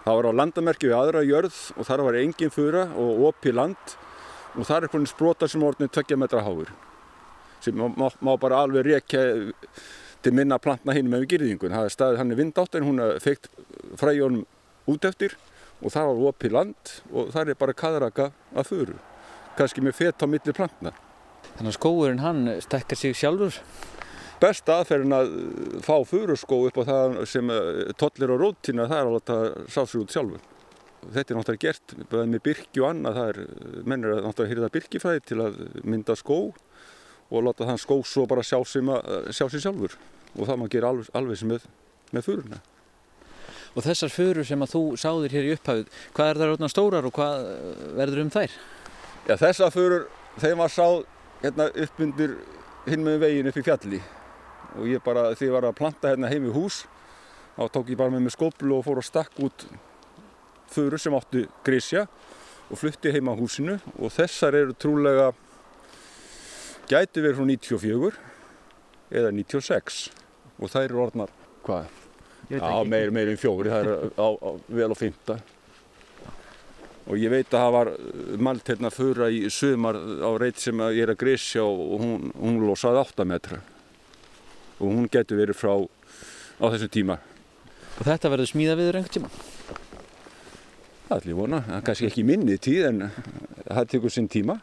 [0.06, 3.94] Það var á landamerki við aðra jörð og þar var engin fura og opi land
[4.54, 6.70] og það er einhvern sprótar sem orðin tökja metra háur
[7.64, 9.24] sem má, má bara alveg rekja
[10.22, 11.74] til minna plantna hinn með girðingun.
[11.74, 13.50] Það er staðið hann í vindátt en hún feikt
[13.98, 14.46] fræjónum
[14.94, 15.34] út eftir
[15.82, 18.96] og það var opi land og það er bara kaðraka að furu,
[19.58, 20.94] kannski með fett á milli plantna.
[21.56, 23.58] Þannig að skóurinn hann stekkar sig sjálfur?
[24.42, 25.32] Besta aðferðin að
[25.86, 30.02] fá furuskó upp á það sem eh, tollir á rótina það er að sá sér
[30.02, 30.44] út sjálfur.
[31.06, 35.24] Þetta er náttúrulega gert með byrki og annað, það er mennir að náttúrulega hýrða byrkifræði
[35.28, 36.38] til að mynda skó
[37.26, 38.90] og láta þann skó svo bara sjá sér,
[39.30, 39.94] sjá sér sjálfur
[40.36, 41.68] og það maður gerir alveg, alveg sem með
[42.14, 42.60] með furuna.
[43.76, 47.08] Og þessar furur sem að þú sáðir hér í upphafið, hvað er það ráðna stórar
[47.08, 47.48] og hvað
[47.98, 48.58] verður um þær?
[49.26, 50.06] Já, þessar furur,
[50.40, 51.00] þeim var sáð
[51.42, 52.38] hérna upp undir
[52.86, 54.00] hinn með veginn upp í fjalli
[54.76, 56.84] og ég bara, því ég var að planta hérna heim í hús,
[57.56, 59.66] þá tók ég bara með mig skóplu og fór að stakk út
[60.72, 62.06] furur sem áttu grísja
[62.66, 63.78] og flutti heim á húsinu.
[64.02, 65.30] Og þessar eru trúlega
[66.90, 68.16] gæti verið frá 94
[69.16, 70.00] eða 96
[70.56, 71.32] og þær eru orðnar,
[71.66, 71.92] hvað?
[72.46, 75.40] Já, meir, meir en fjóri, það er á, á, vel á fymta
[77.06, 77.90] og ég veit að það var
[78.42, 82.60] malt hérna fyrra í sömar á reyt sem ég er að grísja og hún, hún
[82.66, 83.60] losaði 8 metra
[84.78, 87.18] og hún getur verið frá á þessu tíma
[87.96, 89.30] Og þetta verður smíða viður einhvern tíma?
[91.06, 93.04] Það er allir vona, það er kannski ekki minni tíð en
[93.62, 94.58] það tekur sinn tíma.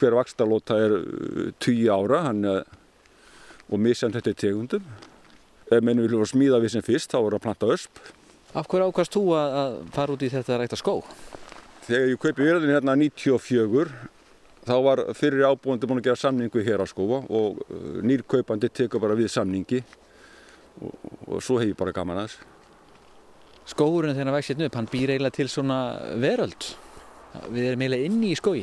[0.00, 0.94] Hver vakstarlóta er
[1.62, 4.90] 10 ára hann, og misjand þetta er tegundum.
[5.70, 8.02] Ef menn vilja vera smíða við sem fyrst þá voru að planta ösp.
[8.56, 10.96] Af hverju ákvæmst þú að, fara út í þetta rækta skó?
[11.86, 13.86] Þegar ég kaupi verðin hérna 94
[14.66, 17.62] þá var fyrir ábúandi búin að gera samningu hér á skóa og
[18.06, 19.82] nýrkaupandi tekur bara við samningi
[20.82, 20.92] og,
[21.26, 22.38] og svo hef ég bara gaman aðeins.
[23.66, 25.78] Skóurinn þegar hann vækst hérna upp, hann býr eiginlega til svona
[26.22, 26.68] veröld.
[27.50, 28.60] Við erum eiginlega inni í skói.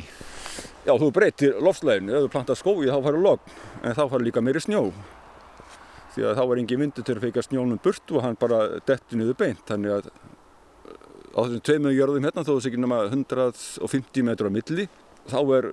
[0.84, 3.52] Já, þú breytir lofsleginu, ef þú plantar skói þá farið logn,
[3.82, 4.84] en þá farið líka meiri snjó.
[6.14, 9.18] Því að þá var engin vindu til að feika snjónum burt og hann bara detti
[9.18, 9.64] niður beint.
[9.68, 10.10] Þannig að
[11.34, 14.86] á þessum tveimur jörðum hérna, þó þess ekki nema 150 metrur á milli,
[15.30, 15.70] þá er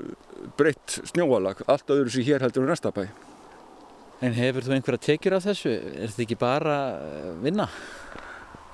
[0.58, 3.06] breytt snjóalag, allt öðru sem hér heldur á næsta bæ.
[4.22, 5.72] En hefur þú einhverja tekjur af þessu?
[5.74, 6.78] Er þetta ekki bara
[7.42, 7.68] vinna?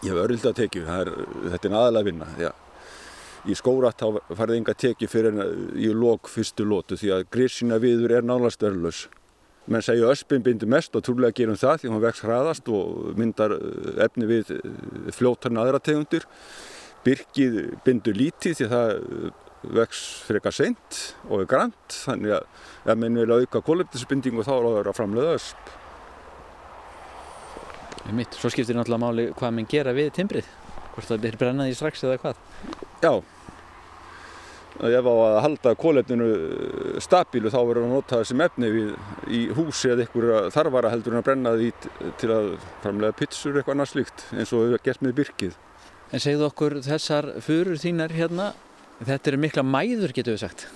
[0.03, 1.11] Ég hef örylda tekið, er,
[1.53, 2.27] þetta er aðalega vinna.
[2.41, 2.49] Já.
[3.47, 7.79] Í skórat þá farið enga tekið fyrir en í lók fyrstu lótu því að grísina
[7.79, 9.05] viður er nálast örlus.
[9.67, 13.55] Menn segja öspin bindur mest og trúlega gerum það því hún vex hraðast og myndar
[14.03, 14.51] efni við
[15.15, 16.27] fljótarni aðra tegundir.
[17.07, 17.57] Birkið
[17.87, 18.93] bindur lítið því það
[19.63, 20.99] vex frekar seint
[21.29, 25.35] og er grænt þannig að ef menn vil auka kólefnisbindingu þá er það að framleiða
[25.37, 25.71] ösp.
[28.15, 28.37] Mitt.
[28.39, 30.51] Svo skiptir náttúrulega máli hvað menn gera við timbrið.
[30.93, 32.39] Hvort það byrjir brennaði strax eða hvað.
[33.03, 33.11] Já.
[34.77, 36.27] Ef á að halda kólefninu
[37.01, 38.91] stabílu þá verður að nota þessum efni við,
[39.33, 41.71] í húsi eða einhverja þarfara heldur en að brenna því
[42.21, 42.51] til að
[42.83, 45.57] framlega pitsur eitthvað annað slíkt eins og við gert með byrkið.
[46.13, 48.51] En segðu okkur þessar furur þínar hérna,
[49.05, 50.67] þetta eru mikla mæður getur við sagt.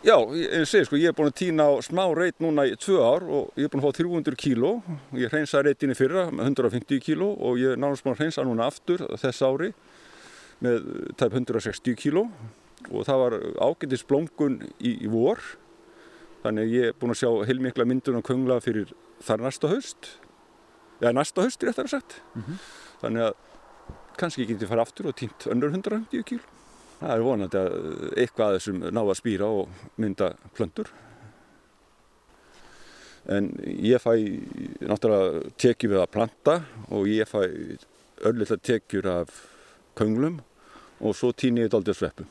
[0.00, 3.02] Já, en segi sko, ég er búin að týna á smá reit núna í tvö
[3.04, 4.70] ár og ég er búin að fá 300 kíló.
[5.12, 8.68] Ég hreinsaði reitinni fyrra með 150 kíló og ég er náttúrulega búin að hreinsa núna
[8.70, 9.74] aftur þess ári
[10.64, 10.88] með
[11.20, 12.22] tæp 160 kíló
[12.88, 15.42] og það var ágættis blóngun í, í vor.
[16.46, 20.14] Þannig að ég er búin að sjá heilmikla myndun og köngla fyrir þar næsta haust.
[21.04, 22.22] Já, næsta haust er þetta sagt.
[22.32, 22.64] Mm -hmm.
[23.04, 26.59] Þannig að kannski ég geti fara aftur og týnt önnur 150 kíló.
[27.00, 27.76] Það er vonandi að
[28.20, 30.90] eitthvað að þessum ná að spýra og mynda plöndur.
[33.30, 34.12] En ég fæ
[34.84, 36.58] náttúrulega tekjur við að planta
[36.92, 37.40] og ég fæ
[38.20, 39.32] að tekjur af
[39.96, 40.42] könglum
[41.00, 42.30] og svo týni ég þetta aldrei sveppum.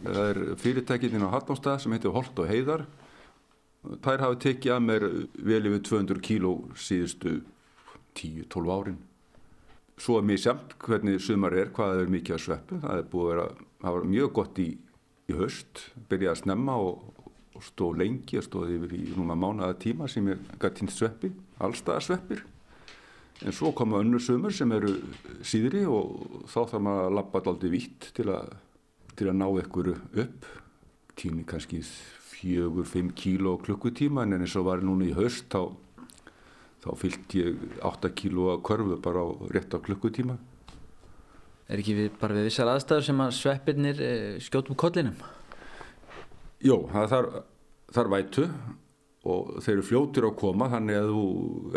[0.00, 2.86] Það er fyrirtækinn á Hallóstað sem heitir Holt og Heiðar.
[4.04, 5.10] Þær hafi tekið að mér
[5.42, 7.40] vel yfir 200 kíló síðustu
[8.14, 9.00] 10-12 árin
[10.00, 12.78] svo er mjög samt hvernig sumar er, hvað er mikið að sveppu.
[12.84, 14.68] Það er búið að vera, var mjög gott í,
[15.30, 17.26] í höst, byrjaði að snemma og,
[17.56, 21.32] og stóð lengi, að stóði yfir í núma mánuða tíma sem er gætt týnt sveppi,
[21.60, 22.42] allstaðar sveppir.
[23.40, 24.98] En svo koma önnur sumur sem eru
[25.46, 28.28] síðri og þá þarf maður að lappa alltaf vitt til
[29.16, 30.46] til að ná ekkuru upp.
[31.18, 35.74] Tími kannski fjögur, fimm kíló klukkutíma en eins og var núna í höst þá
[36.80, 40.38] þá fyllt ég 8 kíló að körfu bara á rétt á klukkutíma.
[41.70, 44.12] Er ekki við, bara við vissar aðstæður sem að sveppirnir e,
[44.42, 45.18] skjótum kollinum?
[46.60, 47.36] Jó, það þarf,
[47.94, 48.46] þarf vætu
[49.30, 51.24] og þeir eru fljótir að koma þannig að þú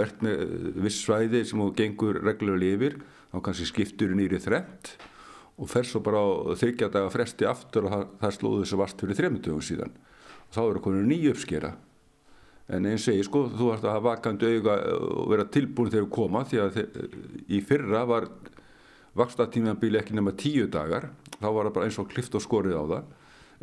[0.04, 0.44] ert með
[0.86, 2.98] viss svæði sem þú gengur reglulega yfir
[3.34, 4.94] þá kannski skiptur nýri þremt
[5.60, 9.04] og fer svo bara á þryggja daga fresti aftur og það, það slóðu þessu vast
[9.04, 9.98] fyrir þremutugum síðan
[10.48, 11.74] og þá eru konur nýju uppskera
[12.72, 16.14] en eins segi sko þú ætti að hafa vakandi auga og vera tilbúin þegar þú
[16.16, 16.80] koma því að
[17.52, 18.30] í fyrra var
[19.20, 21.10] vakstatímanbíli ekki nema tíu dagar.
[21.40, 23.12] Þá var það bara eins og klift og skorið á það.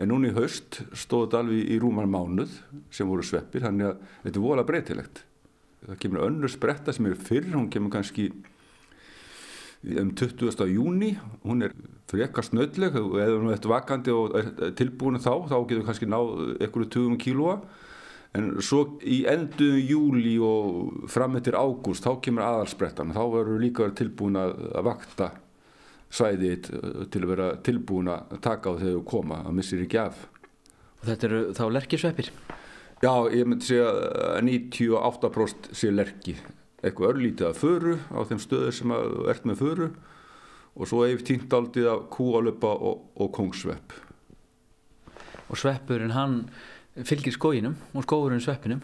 [0.01, 2.55] En núna í haust stóð þetta alveg í rúman mánuð
[2.95, 5.25] sem voru sveppir þannig að þetta er vola breytilegt.
[5.89, 8.31] Það kemur önnur spretta sem er fyrr hún kemur kannski
[10.01, 10.67] um 20.
[10.69, 11.73] júni hún er
[12.11, 14.35] frekar snöðleg eða hún er eftir vakandi og
[14.77, 17.55] tilbúin þá þá getur kannski náð einhverju 20 kílóa
[18.39, 23.15] En svo í endu júli og fram eftir ágúst, þá kemur aðalsprettan.
[23.17, 25.33] Þá verður líka verið tilbúin að vakta
[26.15, 26.69] svæðið
[27.11, 30.23] til að vera tilbúin að taka á þegar þú koma, að missir ekki af.
[31.01, 32.31] Og þetta eru þá lerkisveppir?
[33.01, 33.91] Já, ég myndi segja
[34.37, 36.37] að 98% sé lerki.
[36.85, 38.95] Eitthvað örlítið af föru á þeim stöður sem
[39.33, 39.89] ert með föru
[40.77, 43.97] og svo hefur týnt aldrei af kúalöpa og, og kongsvepp.
[45.51, 46.37] Og sveppurinn hann
[47.09, 48.83] fylgir skóginum og skóurinn sveppinum?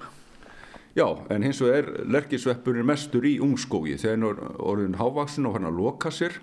[0.97, 3.99] Já, en hins vegar er lerkisveppurinn mestur í ungskógi.
[4.01, 6.39] Þegar orðin hávaksin og hann að loka sér,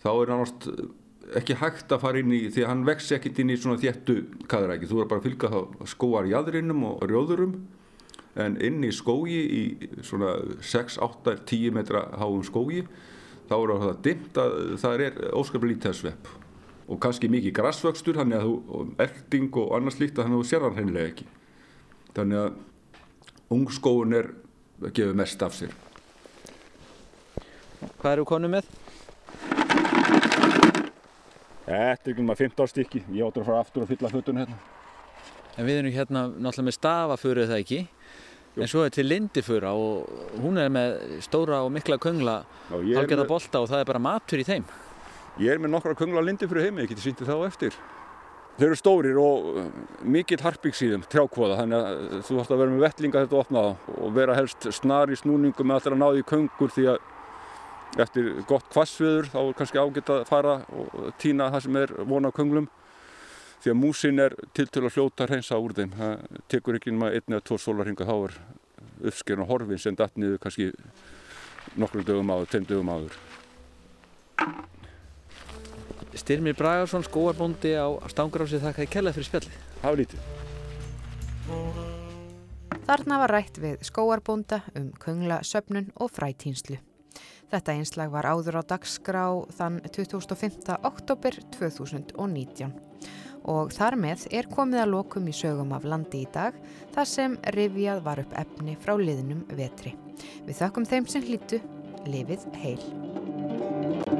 [0.00, 0.68] þá er hann ást
[1.36, 4.16] ekki hægt að fara inn í, því að hann vex ekkit inn í svona þéttu
[4.48, 4.88] kaðræki.
[4.88, 7.58] Þú er bara að fylga þá skóar í aðrinnum og rjóðurum,
[8.40, 10.32] en inn í skógi, í svona
[10.64, 12.86] 6, 8, 10 metra háum skógi,
[13.50, 16.32] þá er það dimt að það er óskaplega lítið svepp
[16.88, 20.66] og kannski mikið grassvöxtur þannig að þú, elding og annars líkt þannig að þú sér
[20.66, 21.26] hann hennilega ekki.
[22.14, 24.30] Þannig að ungskóun er
[24.82, 25.74] að gefa mest af sér.
[28.00, 28.68] Hvað eru konu með?
[31.64, 33.04] Þetta er ekki um að 15 stykki.
[33.16, 34.60] Ég áttur að fara aftur og fylla fötun hérna.
[35.54, 37.84] En við erum hérna náttúrulega með stafaföru það ekki?
[38.54, 38.62] Jú.
[38.62, 40.92] en svo er til lindiföra og hún er með
[41.26, 42.36] stóra og mikla köngla
[42.70, 44.66] halgerða bolta og það er bara matur í þeim
[45.42, 47.78] Ég er með nokkra kungla lindi fyrir heimi, ég geti sýntið þá eftir.
[48.54, 49.64] Þau eru stórir og uh,
[50.06, 54.12] mikill harpingsíðum, trjákvoða, þannig að uh, þú ætti að vera með vettlinga þetta opnaða og
[54.14, 57.10] vera helst snar í snúningum með alltaf að náði í kungur því að
[58.04, 62.30] eftir gott kvassviður þá er kannski ágætt að fara og týna það sem er vona
[62.30, 62.68] á kunglum
[63.64, 65.94] því að músin er til til að fljóta að reynsa úr þeim.
[65.98, 68.38] Það tekur ekki um að einni eða tvo sólarhinga þá er
[69.10, 70.70] uppskerna horfin sem datt niður kannski
[71.80, 73.18] nokkru dögum áður, tveim dögum áður.
[76.14, 79.60] Styrmir Bragarsson, skóarbóndi á Stangrási, þakkaði kellað fyrir spjallið.
[79.82, 80.20] Hafa lítið.
[82.84, 86.76] Þarna var rætt við skóarbónda um kungla söpnun og frætínslu.
[87.52, 89.24] Þetta einslag var áður á dagskrá
[89.56, 90.76] þann 25.
[90.84, 92.74] oktober 2019
[93.44, 96.56] og þar með er komið að lokum í sögum af landi í dag
[96.96, 99.94] þar sem rivjað var upp efni frá liðnum vetri.
[100.48, 101.60] Við þakkum þeim sem hlýtu,
[102.08, 104.13] lifið heil.